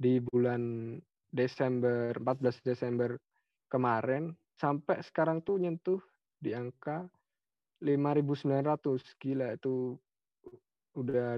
di 0.00 0.24
bulan 0.24 0.96
Desember 1.28 2.16
14 2.16 2.64
Desember 2.64 3.12
kemarin 3.68 4.32
sampai 4.56 5.04
sekarang 5.04 5.44
tuh 5.44 5.60
nyentuh 5.60 6.00
di 6.40 6.56
angka 6.56 7.04
5.900 7.84 9.20
gila 9.20 9.52
itu 9.52 10.00
udah 10.96 11.36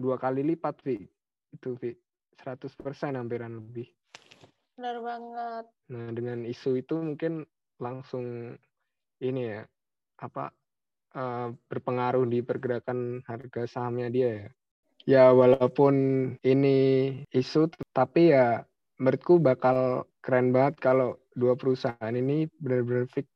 dua 0.00 0.16
kali 0.16 0.40
lipat 0.42 0.80
Vi. 0.80 1.04
Itu 1.52 1.76
Vi. 1.76 1.92
100% 2.40 3.14
hampiran 3.14 3.60
lebih. 3.60 3.86
Benar 4.80 4.96
banget. 5.04 5.64
Nah 5.92 6.08
dengan 6.10 6.42
isu 6.48 6.80
itu 6.80 6.98
mungkin 6.98 7.44
langsung 7.78 8.56
ini 9.20 9.42
ya 9.54 9.62
apa 10.18 10.50
uh, 11.14 11.52
berpengaruh 11.68 12.26
di 12.26 12.40
pergerakan 12.40 13.22
harga 13.28 13.68
sahamnya 13.68 14.08
dia 14.10 14.30
ya 14.42 14.48
ya 15.04 15.32
walaupun 15.32 15.94
ini 16.40 16.76
isu 17.32 17.68
tapi 17.92 18.32
ya 18.32 18.64
menurutku 18.96 19.36
bakal 19.42 20.08
keren 20.24 20.54
banget 20.54 20.80
kalau 20.80 21.20
dua 21.34 21.58
perusahaan 21.58 22.14
ini 22.14 22.46
benar-benar 22.62 23.10
fix 23.10 23.26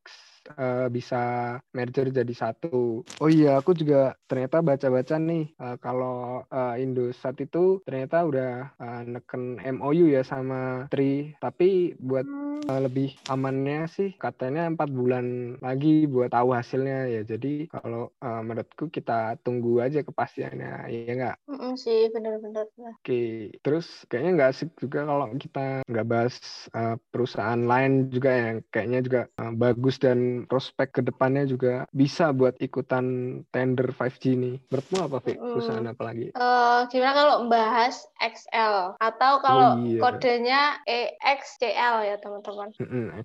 uh, 0.56 0.86
bisa 0.88 1.56
merger 1.76 2.08
jadi 2.08 2.34
satu. 2.34 3.04
Oh 3.20 3.28
iya, 3.28 3.60
aku 3.60 3.76
juga 3.76 4.16
ternyata 4.30 4.64
baca-baca 4.64 5.16
nih 5.20 5.52
uh, 5.60 5.76
kalau 5.80 6.46
uh, 6.48 6.74
Indosat 6.80 7.36
itu 7.42 7.82
ternyata 7.84 8.24
udah 8.24 8.52
uh, 8.78 9.02
neken 9.04 9.60
MOU 9.80 10.08
ya 10.08 10.24
sama 10.24 10.88
Tri, 10.88 11.36
tapi 11.42 11.98
buat 11.98 12.24
uh, 12.68 12.80
lebih 12.80 13.12
amannya 13.28 13.90
sih 13.90 14.14
katanya 14.16 14.68
empat 14.70 14.88
bulan 14.92 15.58
lagi 15.60 16.08
buat 16.08 16.32
tahu 16.32 16.54
hasilnya 16.56 17.10
ya. 17.10 17.22
Jadi 17.26 17.68
kalau 17.68 18.14
uh, 18.22 18.42
menurutku 18.44 18.88
kita 18.88 19.36
tunggu 19.44 19.82
aja 19.82 20.00
kepastiannya, 20.00 20.88
ya 20.88 21.12
nggak? 21.12 21.36
Mm 21.50 21.58
-mm 21.58 21.72
sih, 21.76 22.08
benar-benar. 22.14 22.70
Oke, 22.78 23.52
terus 23.60 24.06
kayaknya 24.06 24.30
nggak 24.38 24.50
asik 24.54 24.70
juga 24.78 25.04
kalau 25.04 25.26
kita 25.36 25.82
nggak 25.84 26.06
bahas 26.06 26.36
uh, 26.72 26.96
perusahaan 27.10 27.58
lain 27.58 28.08
juga 28.08 28.30
yang 28.30 28.56
kayaknya 28.70 29.00
juga 29.02 29.20
uh, 29.40 29.52
bagus 29.52 29.97
dan 29.98 30.46
prospek 30.46 30.98
ke 30.98 31.00
depannya 31.04 31.44
juga 31.44 31.84
bisa 31.90 32.30
buat 32.30 32.54
ikutan 32.62 33.38
tender 33.50 33.90
5G 33.92 34.22
ini. 34.34 34.52
Menurutmu 34.70 34.98
apa, 35.04 35.18
Fik? 35.22 35.38
Perusahaan 35.38 35.86
apa 35.90 36.02
lagi? 36.06 36.26
Uh, 36.38 36.86
gimana 36.90 37.12
kalau 37.14 37.34
membahas 37.44 38.06
XL 38.22 38.98
atau 38.98 39.32
kalau 39.42 39.78
oh, 39.78 39.84
iya. 39.84 40.00
kodenya 40.00 40.62
EXCL 40.86 41.96
ya 42.06 42.16
teman-teman? 42.22 42.68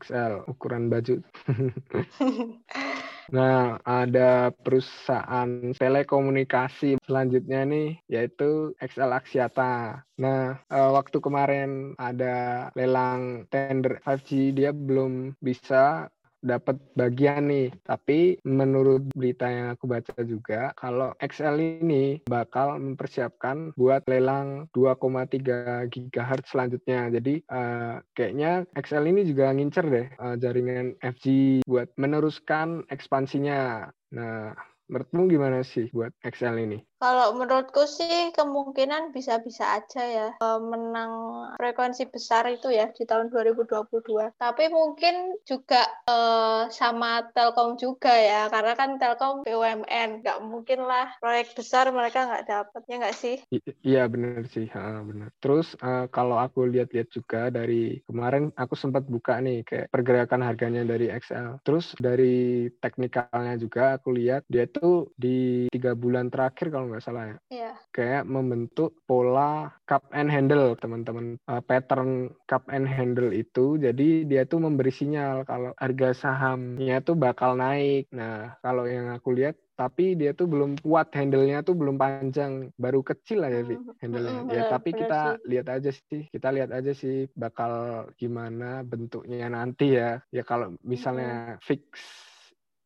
XL, 0.02 0.46
ukuran 0.50 0.90
baju. 0.90 1.22
nah, 3.36 3.78
ada 3.86 4.50
perusahaan 4.52 5.74
telekomunikasi 5.78 6.98
selanjutnya 7.06 7.66
nih, 7.66 7.90
yaitu 8.10 8.74
XL 8.82 9.12
Axiata. 9.14 10.04
Nah, 10.20 10.62
uh, 10.70 10.92
waktu 10.94 11.18
kemarin 11.18 11.98
ada 11.98 12.70
lelang 12.78 13.50
tender 13.50 13.98
5G, 14.06 14.54
dia 14.54 14.72
belum 14.72 15.38
bisa 15.42 16.08
dapat 16.44 16.78
bagian 16.94 17.48
nih. 17.50 17.72
Tapi 17.88 18.38
menurut 18.44 19.08
berita 19.16 19.48
yang 19.48 19.74
aku 19.74 19.88
baca 19.88 20.14
juga, 20.22 20.76
kalau 20.76 21.16
XL 21.24 21.58
ini 21.58 22.20
bakal 22.28 22.78
mempersiapkan 22.78 23.72
buat 23.80 24.04
lelang 24.12 24.68
2,3 24.76 25.88
GHz 25.90 26.44
selanjutnya. 26.52 27.10
Jadi 27.10 27.42
uh, 27.48 28.04
kayaknya 28.14 28.68
XL 28.76 29.10
ini 29.10 29.22
juga 29.24 29.50
ngincer 29.56 29.86
deh 29.88 30.08
uh, 30.20 30.36
jaringan 30.38 31.00
5G 31.00 31.24
buat 31.64 31.90
meneruskan 31.96 32.84
ekspansinya. 32.92 33.88
Nah, 34.14 34.54
menurutmu 34.92 35.32
gimana 35.32 35.64
sih 35.64 35.90
buat 35.90 36.12
XL 36.22 36.60
ini? 36.60 36.80
Kalau 37.04 37.36
menurutku 37.36 37.84
sih 37.84 38.32
kemungkinan 38.32 39.12
bisa-bisa 39.12 39.76
aja 39.76 40.04
ya 40.08 40.28
eh, 40.40 40.60
menang 40.64 41.12
frekuensi 41.60 42.08
besar 42.08 42.48
itu 42.48 42.72
ya 42.72 42.88
di 42.96 43.04
tahun 43.04 43.28
2022. 43.28 44.40
Tapi 44.40 44.64
mungkin 44.72 45.36
juga 45.44 45.84
uh, 46.08 46.72
sama 46.72 47.28
Telkom 47.36 47.76
juga 47.76 48.14
ya, 48.14 48.48
karena 48.48 48.74
kan 48.80 48.96
Telkom 48.96 49.44
BUMN, 49.44 50.24
nggak 50.24 50.40
mungkin 50.48 50.88
lah 50.88 51.12
proyek 51.20 51.52
besar 51.58 51.92
mereka 51.92 52.24
nggak 52.24 52.46
dapatnya 52.48 52.96
nggak 53.04 53.18
sih? 53.18 53.36
Iya 53.84 54.08
benar 54.08 54.48
sih, 54.48 54.72
ha, 54.72 55.04
benar. 55.04 55.34
Terus 55.44 55.76
uh, 55.84 56.08
kalau 56.08 56.40
aku 56.40 56.70
lihat-lihat 56.72 57.12
juga 57.12 57.52
dari 57.52 58.00
kemarin 58.08 58.54
aku 58.56 58.80
sempat 58.80 59.04
buka 59.10 59.44
nih 59.44 59.68
kayak 59.68 59.92
pergerakan 59.92 60.46
harganya 60.46 60.88
dari 60.88 61.12
XL. 61.12 61.60
Terus 61.68 61.98
dari 62.00 62.70
teknikalnya 62.80 63.60
juga 63.60 64.00
aku 64.00 64.16
lihat 64.16 64.48
dia 64.48 64.70
tuh 64.70 65.12
di 65.20 65.68
tiga 65.68 65.98
bulan 65.98 66.32
terakhir 66.32 66.72
kalau 66.72 66.93
nggak 66.94 67.06
salah 67.06 67.24
ya. 67.26 67.38
Iya. 67.50 67.72
Kayak 67.90 68.24
membentuk 68.30 68.94
pola 69.10 69.74
cup 69.90 70.06
and 70.14 70.30
handle 70.30 70.78
teman-teman. 70.78 71.42
Uh, 71.50 71.60
pattern 71.66 72.30
cup 72.46 72.70
and 72.70 72.86
handle 72.86 73.34
itu 73.34 73.82
jadi 73.82 74.24
dia 74.30 74.46
tuh 74.46 74.62
memberi 74.62 74.94
sinyal 74.94 75.44
kalau 75.50 75.74
harga 75.82 76.14
sahamnya 76.14 77.02
tuh 77.02 77.18
bakal 77.18 77.58
naik. 77.58 78.06
Nah, 78.14 78.56
kalau 78.62 78.86
yang 78.86 79.10
aku 79.10 79.34
lihat 79.34 79.58
tapi 79.74 80.14
dia 80.14 80.38
tuh 80.38 80.46
belum 80.46 80.78
kuat 80.86 81.10
handle-nya 81.18 81.66
tuh 81.66 81.74
belum 81.74 81.98
panjang 81.98 82.70
baru 82.78 83.02
kecil 83.02 83.42
lah 83.42 83.50
ya 83.50 83.66
mm, 83.66 83.98
handle-nya 84.06 84.42
mm, 84.46 84.54
ya 84.54 84.62
tapi 84.70 84.90
kita 84.94 85.42
sih. 85.42 85.50
lihat 85.50 85.68
aja 85.74 85.92
sih 85.92 86.22
kita 86.30 86.50
lihat 86.54 86.70
aja 86.70 86.94
sih 86.94 87.26
bakal 87.34 88.06
gimana 88.22 88.86
bentuknya 88.86 89.50
nanti 89.50 89.98
ya 89.98 90.22
ya 90.30 90.46
kalau 90.46 90.78
misalnya 90.86 91.58
mm. 91.58 91.66
fix 91.66 91.84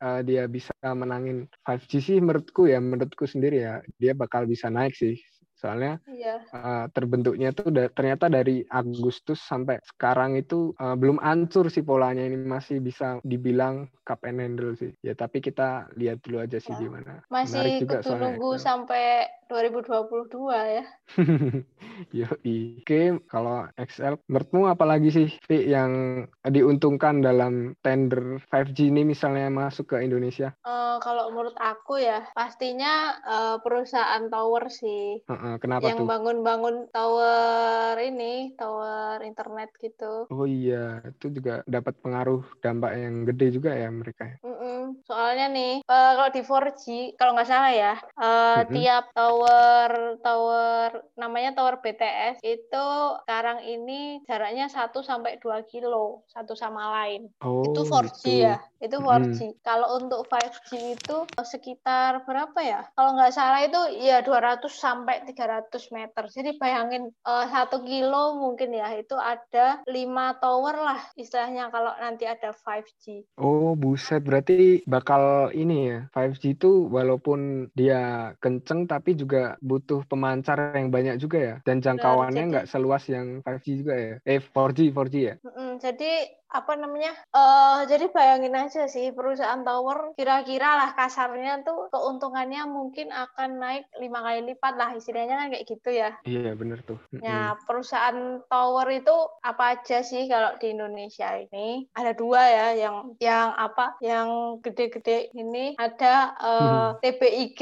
uh, 0.01 0.21
dia 0.25 0.45
bisa 0.49 0.73
menangin 0.83 1.47
5G 1.65 1.91
sih 2.01 2.17
menurutku 2.21 2.65
ya 2.69 2.81
menurutku 2.81 3.25
sendiri 3.25 3.63
ya. 3.63 3.81
Dia 3.97 4.13
bakal 4.17 4.45
bisa 4.45 4.67
naik 4.71 4.93
sih 4.97 5.17
soalnya 5.57 5.97
iya. 6.05 6.45
uh, 6.53 6.85
terbentuknya 6.93 7.49
tuh 7.49 7.73
da 7.73 7.89
ternyata 7.89 8.29
dari 8.29 8.61
Agustus 8.69 9.41
sampai 9.41 9.81
sekarang 9.81 10.37
itu 10.37 10.77
uh, 10.77 10.93
belum 10.93 11.17
ancur 11.17 11.73
sih 11.73 11.81
polanya. 11.81 12.21
Ini 12.21 12.37
masih 12.45 12.77
bisa 12.77 13.17
dibilang 13.25 13.89
cup 14.05 14.21
and 14.29 14.37
handle 14.37 14.77
sih. 14.77 14.93
Ya 15.01 15.17
tapi 15.17 15.41
kita 15.41 15.89
lihat 15.97 16.21
dulu 16.21 16.45
aja 16.45 16.61
sih 16.61 16.77
ya. 16.77 16.79
gimana. 16.85 17.25
Masih 17.33 17.57
Menarik 17.57 17.81
juga 17.89 17.97
nunggu 18.05 18.51
sampai 18.61 19.25
2022 19.49 20.77
ya. 20.77 20.85
Yo, 22.21 22.29
oke 22.29 23.01
kalau 23.25 23.65
XL 23.73 24.21
menurutmu 24.29 24.69
apalagi 24.69 25.09
sih 25.09 25.27
Pi, 25.49 25.73
yang 25.73 26.23
diuntungkan 26.45 27.25
dalam 27.25 27.73
tender 27.81 28.37
5G 28.53 28.93
ini 28.93 29.01
misalnya 29.07 29.49
masuk 29.49 29.97
ke 29.97 30.05
Indonesia? 30.05 30.53
Uh, 30.61 31.01
kalau 31.01 31.33
menurut 31.33 31.57
aku 31.57 31.97
ya 31.97 32.29
pastinya 32.37 33.17
uh, 33.25 33.57
perusahaan 33.65 34.29
tower 34.29 34.69
sih. 34.69 35.25
Uh 35.25 35.33
-uh 35.33 35.46
kenapa 35.55 35.87
yang 35.87 36.03
tuh? 36.03 36.09
bangun-bangun 36.09 36.75
tower 36.91 37.95
ini, 38.03 38.51
tower 38.59 39.23
internet 39.23 39.71
gitu. 39.79 40.27
Oh 40.27 40.43
iya, 40.43 40.99
itu 41.07 41.31
juga 41.31 41.63
dapat 41.63 41.95
pengaruh 42.03 42.43
dampak 42.59 42.91
yang 42.99 43.23
gede 43.23 43.47
juga 43.55 43.71
ya 43.71 43.87
mereka. 43.87 44.35
Mm 44.43 44.55
-mm. 44.55 44.81
Soalnya 45.07 45.47
nih, 45.47 45.73
uh, 45.87 46.11
kalau 46.19 46.31
di 46.35 46.41
4G, 46.43 46.85
kalau 47.15 47.31
nggak 47.35 47.49
salah 47.49 47.73
ya, 47.73 47.93
uh, 48.19 48.61
tiap 48.67 49.11
tower 49.15 50.19
tower 50.19 50.89
namanya 51.15 51.55
tower 51.55 51.79
BTS 51.79 52.43
itu 52.43 52.85
sekarang 53.23 53.63
ini 53.63 54.23
jaraknya 54.27 54.67
1 54.67 54.91
sampai 55.03 55.39
2 55.39 55.71
kilo 55.71 56.27
satu 56.27 56.53
sama 56.53 56.91
lain. 57.03 57.31
Oh, 57.39 57.63
itu 57.63 57.81
4G 57.87 58.21
itu. 58.27 58.43
ya, 58.43 58.57
itu 58.81 58.97
4G. 59.01 59.39
Mm. 59.41 59.53
Kalau 59.65 59.87
untuk 59.97 60.25
5G 60.29 60.97
itu 60.97 61.17
sekitar 61.41 62.23
berapa 62.23 62.59
ya? 62.61 62.81
Kalau 62.93 63.17
nggak 63.17 63.33
salah 63.33 63.61
itu 63.65 63.79
ya 64.01 64.21
200 64.21 64.65
sampai 64.69 65.25
300 65.25 65.69
meter. 65.93 66.23
Jadi 66.29 66.49
bayangin 66.61 67.09
uh, 67.25 67.45
satu 67.49 67.81
kilo 67.81 68.37
mungkin 68.37 68.73
ya 68.73 68.93
itu 68.93 69.17
ada 69.17 69.81
lima 69.89 70.37
tower 70.37 70.77
lah 70.77 70.99
istilahnya 71.17 71.73
kalau 71.73 71.93
nanti 71.97 72.29
ada 72.29 72.53
5G. 72.53 73.37
Oh 73.41 73.73
buset 73.73 74.21
berarti 74.21 74.85
bakal 74.85 75.49
ini 75.53 75.93
ya 75.93 75.99
5G 76.13 76.57
itu 76.57 76.89
walaupun 76.89 77.69
dia 77.73 78.33
kenceng 78.41 78.85
tapi 78.85 79.17
juga 79.17 79.57
butuh 79.61 80.05
pemancar 80.05 80.73
yang 80.77 80.93
banyak 80.93 81.17
juga 81.17 81.37
ya 81.37 81.55
dan 81.65 81.81
jangkauannya 81.81 82.43
nggak 82.53 82.69
seluas 82.69 83.03
yang 83.09 83.41
5G 83.41 83.65
juga 83.81 83.95
ya. 83.97 84.13
Eh 84.23 84.39
4G 84.41 84.93
4G 84.93 85.15
ya. 85.17 85.35
Mm 85.41 85.51
-mm, 85.51 85.71
jadi 85.81 86.11
apa 86.47 86.79
namanya 86.79 87.11
uh, 87.35 87.83
jadi 87.83 88.07
bayangin 88.07 88.55
aja 88.55 88.87
sih 88.87 89.11
perusahaan 89.11 89.61
tower 89.67 90.15
kira-kira 90.15 90.79
lah 90.79 90.89
kasarnya 90.95 91.67
tuh 91.67 91.91
keuntungannya 91.91 92.63
mungkin 92.67 93.11
akan 93.11 93.59
naik 93.59 93.85
lima 93.99 94.23
kali 94.23 94.55
lipat 94.55 94.73
lah 94.79 94.95
istilahnya 94.95 95.35
kan 95.35 95.47
kayak 95.51 95.67
gitu 95.67 95.89
ya. 95.91 96.09
Iya 96.23 96.55
bener 96.55 96.79
tuh. 96.87 96.99
Ya 97.19 97.59
perusahaan 97.67 98.41
tower 98.47 98.87
itu 98.91 99.15
apa 99.43 99.79
aja 99.79 99.99
sih 100.03 100.31
kalau 100.31 100.55
di 100.59 100.71
Indonesia 100.71 101.35
ini? 101.35 101.87
Ada 101.91 102.15
dua 102.15 102.41
ya 102.47 102.67
yang 102.75 102.95
yang 103.19 103.51
apa 103.55 103.99
yang 103.99 104.59
gede-gede 104.63 105.35
ini 105.35 105.75
ada 105.75 106.31
uh, 106.39 106.89
TBIG 107.03 107.59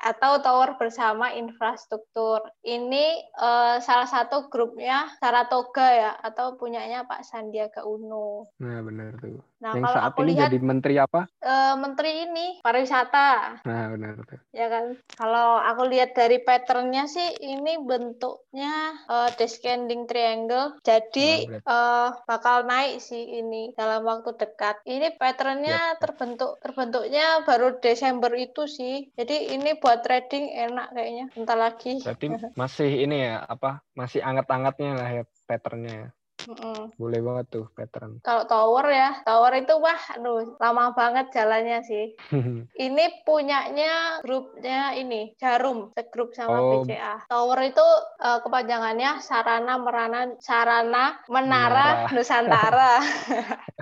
atau 0.00 0.42
Tower 0.42 0.76
Bersama 0.80 1.32
Infrastruktur. 1.34 2.42
Ini 2.64 3.34
uh, 3.38 3.76
salah 3.78 4.08
satu 4.08 4.48
grupnya 4.48 5.08
Saratoga 5.18 5.88
ya 5.90 6.12
atau 6.20 6.58
punyanya 6.58 7.06
Pak 7.06 7.22
Sandiaga 7.26 7.86
Uno. 7.86 8.50
Nah, 8.58 8.80
benar 8.82 9.16
tuh. 9.20 9.38
Nah, 9.64 9.72
Yang 9.72 9.84
kalau 9.88 9.96
saat 9.96 10.12
aku 10.12 10.20
ini 10.28 10.30
lihat 10.36 10.52
jadi 10.52 10.58
menteri 10.60 10.94
apa? 11.00 11.20
uh, 11.40 11.74
menteri 11.80 12.10
ini 12.28 12.46
pariwisata. 12.60 13.64
Nah, 13.64 13.82
benar. 13.96 14.20
Ya 14.52 14.68
kan. 14.68 15.00
Kalau 15.16 15.56
aku 15.56 15.88
lihat 15.88 16.12
dari 16.12 16.36
patternnya 16.44 17.08
sih 17.08 17.24
ini 17.40 17.80
bentuknya 17.80 18.92
uh, 19.08 19.32
descending 19.40 20.04
triangle. 20.04 20.76
Jadi 20.84 21.48
Oh, 21.64 21.72
uh, 21.72 22.08
bakal 22.28 22.68
naik 22.68 23.00
sih 23.00 23.40
ini 23.40 23.72
dalam 23.72 24.04
waktu 24.04 24.36
dekat. 24.36 24.84
Ini 24.84 25.16
patternnya 25.16 25.96
Yap. 25.96 26.00
terbentuk 26.04 26.60
terbentuknya 26.60 27.40
baru 27.48 27.80
Desember 27.80 28.36
itu 28.36 28.68
sih. 28.68 29.08
Jadi 29.16 29.56
ini 29.56 29.80
buat 29.80 30.04
trading 30.04 30.52
enak 30.52 30.92
kayaknya. 30.92 31.24
Bentar 31.32 31.56
lagi. 31.56 32.04
Berarti 32.04 32.26
masih 32.60 32.90
ini 33.08 33.32
ya 33.32 33.40
apa? 33.48 33.80
Masih 33.96 34.20
anget-angetnya 34.20 34.92
lah 34.92 35.08
ya 35.08 35.22
patternnya. 35.48 36.12
Mm-mm. 36.44 36.92
Boleh 37.00 37.20
banget 37.24 37.46
tuh 37.50 37.66
pattern. 37.72 38.20
Kalau 38.20 38.44
tower 38.44 38.86
ya, 38.92 39.24
tower 39.24 39.52
itu 39.56 39.74
wah, 39.80 40.02
aduh, 40.12 40.56
lama 40.60 40.92
banget 40.92 41.32
jalannya 41.32 41.80
sih. 41.84 42.12
Ini 42.84 43.24
punyanya 43.24 44.20
grupnya 44.20 44.92
ini, 44.98 45.32
Jarum, 45.40 45.94
segrup 45.96 46.36
sama 46.36 46.60
Oh. 46.60 46.84
BCA. 46.84 47.26
Tower 47.28 47.60
itu 47.64 47.86
eh, 48.20 48.38
kepanjangannya 48.44 49.20
Sarana 49.24 49.74
Merana 49.80 50.20
Sarana 50.38 51.18
Menara 51.32 52.08
Menara. 52.08 52.08
Nusantara. 52.14 52.94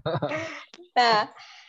nah, 0.99 1.19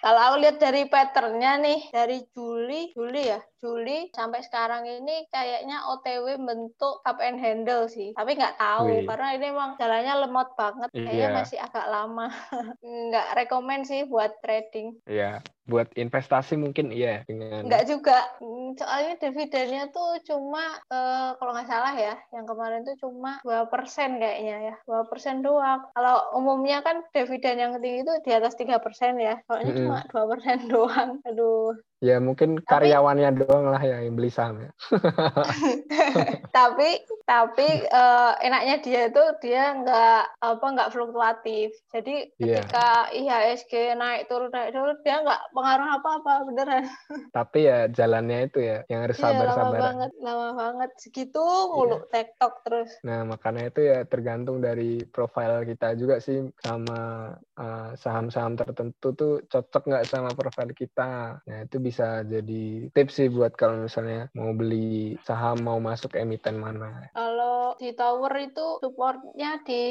kalau 0.03 0.19
aku 0.19 0.35
lihat 0.43 0.57
dari 0.59 0.85
patternnya 0.87 1.59
nih, 1.63 1.79
dari 1.89 2.17
Juli, 2.33 2.91
Juli 2.91 3.23
ya, 3.29 3.39
Juli 3.63 4.11
sampai 4.11 4.43
sekarang 4.43 4.83
ini 4.83 5.23
kayaknya 5.31 5.87
OTW 5.87 6.35
bentuk 6.35 6.99
up 7.07 7.23
and 7.23 7.39
handle 7.39 7.87
sih. 7.87 8.11
Tapi 8.11 8.35
nggak 8.35 8.59
tahu 8.59 8.91
Wih. 8.91 9.07
karena 9.07 9.27
ini 9.39 9.45
emang 9.55 9.79
jalannya 9.79 10.13
lemot 10.27 10.51
banget. 10.59 10.89
Kayaknya 10.91 11.15
Iya. 11.15 11.31
masih 11.31 11.57
agak 11.63 11.87
lama. 11.87 12.27
nggak 12.83 13.27
rekomend 13.39 13.87
sih 13.87 14.03
buat 14.03 14.35
trading. 14.43 14.99
Iya, 15.07 15.39
buat 15.63 15.87
investasi 15.95 16.59
mungkin 16.59 16.91
iya 16.91 17.23
dengan 17.23 17.63
Nggak 17.63 17.83
juga. 17.87 18.19
Hmm, 18.43 18.75
Soalnya 18.75 19.15
dividennya 19.15 19.87
tuh 19.95 20.19
cuma 20.27 20.75
eh, 20.91 21.31
kalau 21.39 21.55
nggak 21.55 21.69
salah 21.71 21.93
ya, 21.95 22.19
yang 22.35 22.43
kemarin 22.43 22.83
tuh 22.83 22.99
cuma 22.99 23.39
2% 23.47 24.19
kayaknya 24.19 24.57
ya. 24.59 24.75
2% 24.83 25.39
doang. 25.39 25.87
Kalau 25.95 26.35
umumnya 26.35 26.83
kan 26.83 26.99
dividen 27.15 27.55
yang 27.55 27.71
tinggi 27.79 28.03
itu 28.03 28.13
di 28.27 28.31
atas 28.35 28.59
3% 28.59 29.15
ya. 29.15 29.39
Soalnya 29.47 29.71
Mm-mm. 29.71 29.79
cuma 29.87 29.99
2% 30.11 30.59
doang. 30.73 31.23
Aduh. 31.23 31.79
Ya 32.03 32.19
mungkin 32.19 32.59
Tapi- 32.59 32.67
karyawannya 32.91 33.29
doang 33.39 33.71
lah 33.71 33.79
ya 33.79 34.03
yang 34.03 34.13
beli 34.13 34.27
saham 34.27 34.59
ya. 34.59 34.71
tapi 36.51 36.89
tapi 37.23 37.67
eh, 37.81 38.31
enaknya 38.41 38.75
dia 38.79 39.01
itu 39.07 39.23
dia 39.39 39.71
nggak 39.73 40.21
apa 40.37 40.65
nggak 40.67 40.91
fluktuatif 40.91 41.71
jadi 41.89 42.27
Iya. 42.35 42.59
ketika 42.59 42.87
IHSG 43.09 43.73
naik 43.95 44.27
turun 44.27 44.51
naik 44.51 44.71
turun 44.71 44.97
dia 45.01 45.23
nggak 45.23 45.41
pengaruh 45.49 45.87
apa 45.93 46.09
apa 46.19 46.31
beneran 46.43 46.83
Tapi 47.33 47.59
ya 47.63 47.87
jalannya 47.87 48.39
itu 48.45 48.59
ya 48.59 48.83
yang 48.85 49.07
harus 49.07 49.15
Iya, 49.15 49.23
lama 49.23 49.37
sabar-sabar. 49.39 49.79
banget 49.79 50.11
lama 50.19 50.47
banget 50.53 50.89
segitu 50.97 51.43
mulu 51.71 52.03
tektok 52.09 52.53
terus 52.61 52.91
Nah, 53.03 53.23
makanya 53.23 53.69
itu 53.69 53.81
ya 53.81 54.03
tergantung 54.03 54.59
dari 54.59 54.99
profil 55.05 55.63
kita 55.65 55.93
juga 55.93 56.17
sih 56.17 56.41
sama 56.57 57.31
uh, 57.53 57.91
saham-saham 57.95 58.55
tertentu 58.55 59.07
tuh 59.13 59.33
cocok 59.45 59.83
nggak 59.85 60.05
sama 60.05 60.31
profil 60.31 60.73
kita. 60.73 61.37
Nah, 61.39 61.57
itu 61.61 61.77
bisa 61.77 61.92
jadi 61.95 62.89
tips 62.89 63.13
sih 63.13 63.29
buat 63.29 63.53
kalau 63.53 63.85
misalnya 63.85 64.33
mau 64.33 64.49
beli 64.51 65.13
saham, 65.21 65.61
mau 65.61 65.77
masuk 65.77 66.17
emiten 66.17 66.57
mana. 66.57 67.13
kalau 67.13 67.77
di 67.77 67.93
tower 67.93 68.33
itu 68.41 68.81
supportnya 68.81 69.61
di 69.61 69.83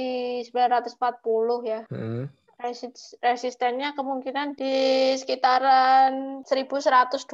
940 0.46 1.62
ya 1.62 1.82
Hmm. 1.86 2.26
Resis- 2.62 3.18
resistennya 3.18 3.90
kemungkinan 3.90 4.54
di 4.54 4.74
sekitaran 5.18 6.46
1125 6.46 7.26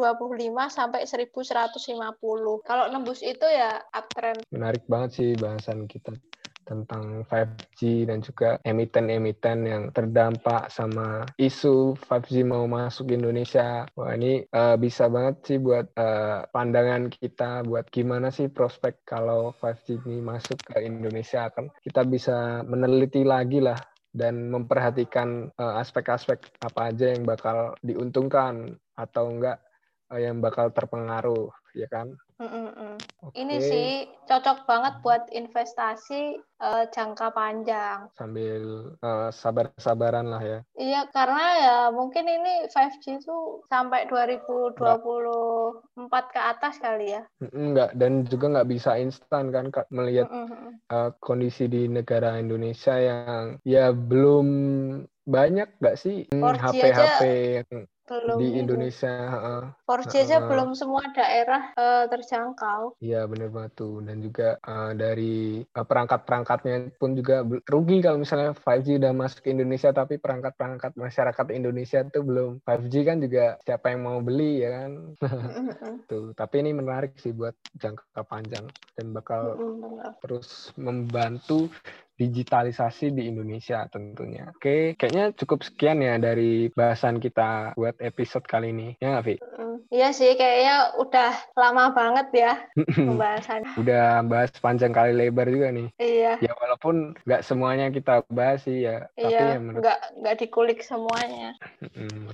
sampai 0.73 1.05
1150. 1.05 2.65
Kalau 2.65 2.89
nembus 2.89 3.21
itu 3.21 3.45
ya 3.45 3.77
uptrend. 3.93 4.41
Menarik 4.49 4.89
banget 4.89 5.11
sih 5.21 5.31
bahasan 5.37 5.85
kita 5.85 6.17
tentang 6.69 7.25
5G 7.25 8.05
dan 8.05 8.21
juga 8.21 8.61
emiten-emiten 8.61 9.59
yang 9.65 9.85
terdampak 9.89 10.69
sama 10.69 11.25
isu 11.41 11.97
5G 11.97 12.45
mau 12.45 12.69
masuk 12.69 13.17
Indonesia. 13.17 13.89
Wah 13.97 14.13
ini 14.13 14.45
eh, 14.45 14.77
bisa 14.77 15.09
banget 15.09 15.41
sih 15.49 15.57
buat 15.57 15.89
eh, 15.97 16.45
pandangan 16.53 17.09
kita 17.09 17.65
buat 17.65 17.89
gimana 17.89 18.29
sih 18.29 18.53
prospek 18.53 19.09
kalau 19.09 19.57
5G 19.57 20.05
ini 20.05 20.21
masuk 20.21 20.61
ke 20.61 20.85
Indonesia 20.85 21.49
kan 21.49 21.73
kita 21.81 22.05
bisa 22.05 22.61
meneliti 22.69 23.25
lagi 23.25 23.65
lah 23.65 23.81
dan 24.13 24.51
memperhatikan 24.53 25.53
eh, 25.53 25.75
aspek-aspek 25.81 26.61
apa 26.61 26.93
aja 26.93 27.15
yang 27.15 27.25
bakal 27.25 27.77
diuntungkan 27.85 28.77
atau 28.99 29.25
enggak 29.31 29.63
eh, 30.13 30.27
yang 30.27 30.43
bakal 30.43 30.73
terpengaruh 30.73 31.53
ya 31.79 31.87
kan. 31.87 32.19
Mm-mm-mm. 32.39 32.95
Oke. 33.27 33.35
Ini 33.35 33.57
sih 33.59 34.07
cocok 34.31 34.63
banget 34.67 35.03
buat 35.03 35.27
investasi 35.35 36.39
eh, 36.39 36.85
jangka 36.95 37.35
panjang. 37.35 38.07
sambil 38.15 38.95
eh, 38.99 39.31
sabar-sabaran 39.35 40.27
lah 40.31 40.43
ya. 40.43 40.63
Iya, 40.79 41.11
karena 41.11 41.47
ya 41.59 41.91
mungkin 41.91 42.31
ini 42.31 42.71
5G 42.71 43.19
itu 43.23 43.63
sampai 43.67 44.07
2024 44.07 44.79
ke 46.31 46.39
atas 46.39 46.79
kali 46.79 47.19
ya. 47.19 47.27
Enggak 47.51 47.99
dan 47.99 48.23
juga 48.27 48.47
nggak 48.59 48.71
bisa 48.71 48.95
instan 49.03 49.51
kan 49.51 49.75
melihat 49.91 50.31
Mm-mm-mm. 50.31 50.79
eh, 50.95 51.11
kondisi 51.19 51.67
di 51.67 51.91
negara 51.91 52.39
Indonesia 52.39 52.95
yang 52.99 53.59
ya 53.67 53.91
belum 53.91 54.47
banyak 55.27 55.75
nggak 55.83 55.99
sih 55.99 56.31
4G 56.31 56.63
HP-HP 56.63 57.23
yang 57.61 57.83
Belum 58.09 58.39
di. 58.41 58.49
Indonesia? 58.57 59.13
heeh. 59.29 59.63
4G 59.85 60.13
aja 60.25 60.37
Heeh. 60.41 60.49
belum 60.49 60.71
semua 60.73 61.05
daerah 61.13 61.73
eh, 61.77 62.05
terjangkau. 62.09 62.97
Iya 63.01 63.25
bener 63.29 63.49
banget 63.53 63.73
tuh 63.77 64.01
dan 64.05 64.19
juga 64.25 64.57
eh, 64.61 64.93
dari 64.97 65.61
eh, 65.63 65.87
perangkat-perangkatnya 65.87 66.97
pun 66.97 67.13
juga 67.15 67.45
rugi 67.69 68.01
kalau 68.01 68.21
misalnya 68.21 68.53
5G 68.57 69.01
udah 69.01 69.13
masuk 69.13 69.41
ke 69.45 69.53
Indonesia 69.53 69.93
tapi 69.93 70.17
perangkat-perangkat 70.17 70.97
masyarakat 70.97 71.47
Indonesia 71.53 72.01
tuh 72.09 72.25
belum 72.25 72.51
5G 72.65 72.95
kan 73.05 73.17
juga 73.21 73.57
siapa 73.65 73.93
yang 73.93 74.01
mau 74.05 74.19
beli 74.25 74.65
ya 74.65 74.71
kan 74.85 74.91
tuh 76.11 76.33
tapi 76.33 76.65
ini 76.65 76.73
menarik 76.73 77.17
sih 77.21 77.33
buat 77.33 77.55
jangka 77.77 78.25
panjang 78.25 78.65
dan 78.97 79.07
bakal 79.13 79.57
benar. 79.57 80.17
terus 80.25 80.73
membantu 80.81 81.69
digitalisasi 82.19 83.15
di 83.15 83.31
Indonesia 83.31 83.87
tentunya. 83.87 84.51
Oke, 84.51 84.99
kayaknya 84.99 85.31
cukup 85.39 85.63
sekian 85.63 86.03
ya 86.03 86.19
dari 86.19 86.67
bahasan 86.75 87.23
kita 87.23 87.79
buat 87.79 87.95
episode 88.03 88.45
kali 88.45 88.75
ini. 88.75 88.99
Ya 88.99 89.15
nggak, 89.15 89.25
Vi? 89.25 89.37
Mm. 89.39 89.79
Iya 89.89 90.11
sih, 90.13 90.35
kayaknya 90.35 90.99
udah 91.01 91.33
lama 91.57 91.95
banget 91.95 92.29
ya 92.35 92.53
pembahasan. 92.99 93.63
Udah 93.79 94.21
bahas 94.27 94.51
panjang 94.59 94.93
kali 94.93 95.15
lebar 95.15 95.49
juga 95.49 95.71
nih. 95.73 95.89
Iya, 95.97 96.43
Ya 96.43 96.53
walaupun 96.59 97.17
nggak 97.25 97.47
semuanya 97.47 97.89
kita 97.95 98.27
bahas 98.29 98.67
sih 98.67 98.85
ya, 98.85 99.09
tapi 99.17 99.33
iya, 99.33 99.57
ya 99.57 99.59
menurut 99.63 99.81
nggak 99.87 100.01
nggak 100.21 100.37
dikulik 100.43 100.81
semuanya. 100.83 101.55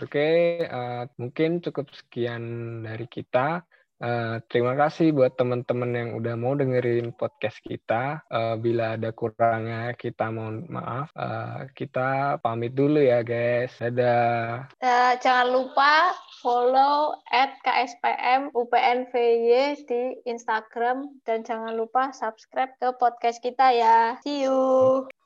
Oke, 0.01 0.65
eh, 0.67 1.03
mungkin 1.21 1.61
cukup 1.61 1.93
sekian 1.93 2.43
dari 2.83 3.07
kita. 3.07 3.63
Eh, 4.03 4.37
terima 4.51 4.75
kasih 4.75 5.15
buat 5.15 5.39
teman-teman 5.39 5.91
yang 5.95 6.11
udah 6.19 6.35
mau 6.35 6.59
dengerin 6.59 7.15
podcast 7.15 7.63
kita. 7.63 8.27
Eh, 8.27 8.55
bila 8.59 8.99
ada 8.99 9.15
kurangnya, 9.15 9.95
kita 9.95 10.35
mohon 10.35 10.67
maaf. 10.67 11.15
Eh, 11.15 11.71
kita 11.79 12.43
pamit 12.43 12.75
dulu 12.75 12.99
ya, 12.99 13.23
guys. 13.23 13.71
Dadah. 13.79 14.67
Eh, 14.83 15.13
jangan 15.23 15.55
lupa 15.55 16.11
follow 16.43 17.17
at 17.31 17.55
KSPM 17.63 18.51
UPNVY 18.53 19.87
di 19.87 20.03
Instagram 20.27 21.23
dan 21.23 21.47
jangan 21.47 21.79
lupa 21.79 22.11
subscribe 22.11 22.75
ke 22.83 22.91
podcast 22.99 23.39
kita 23.41 23.71
ya. 23.71 24.19
See 24.27 24.45
you. 24.45 25.07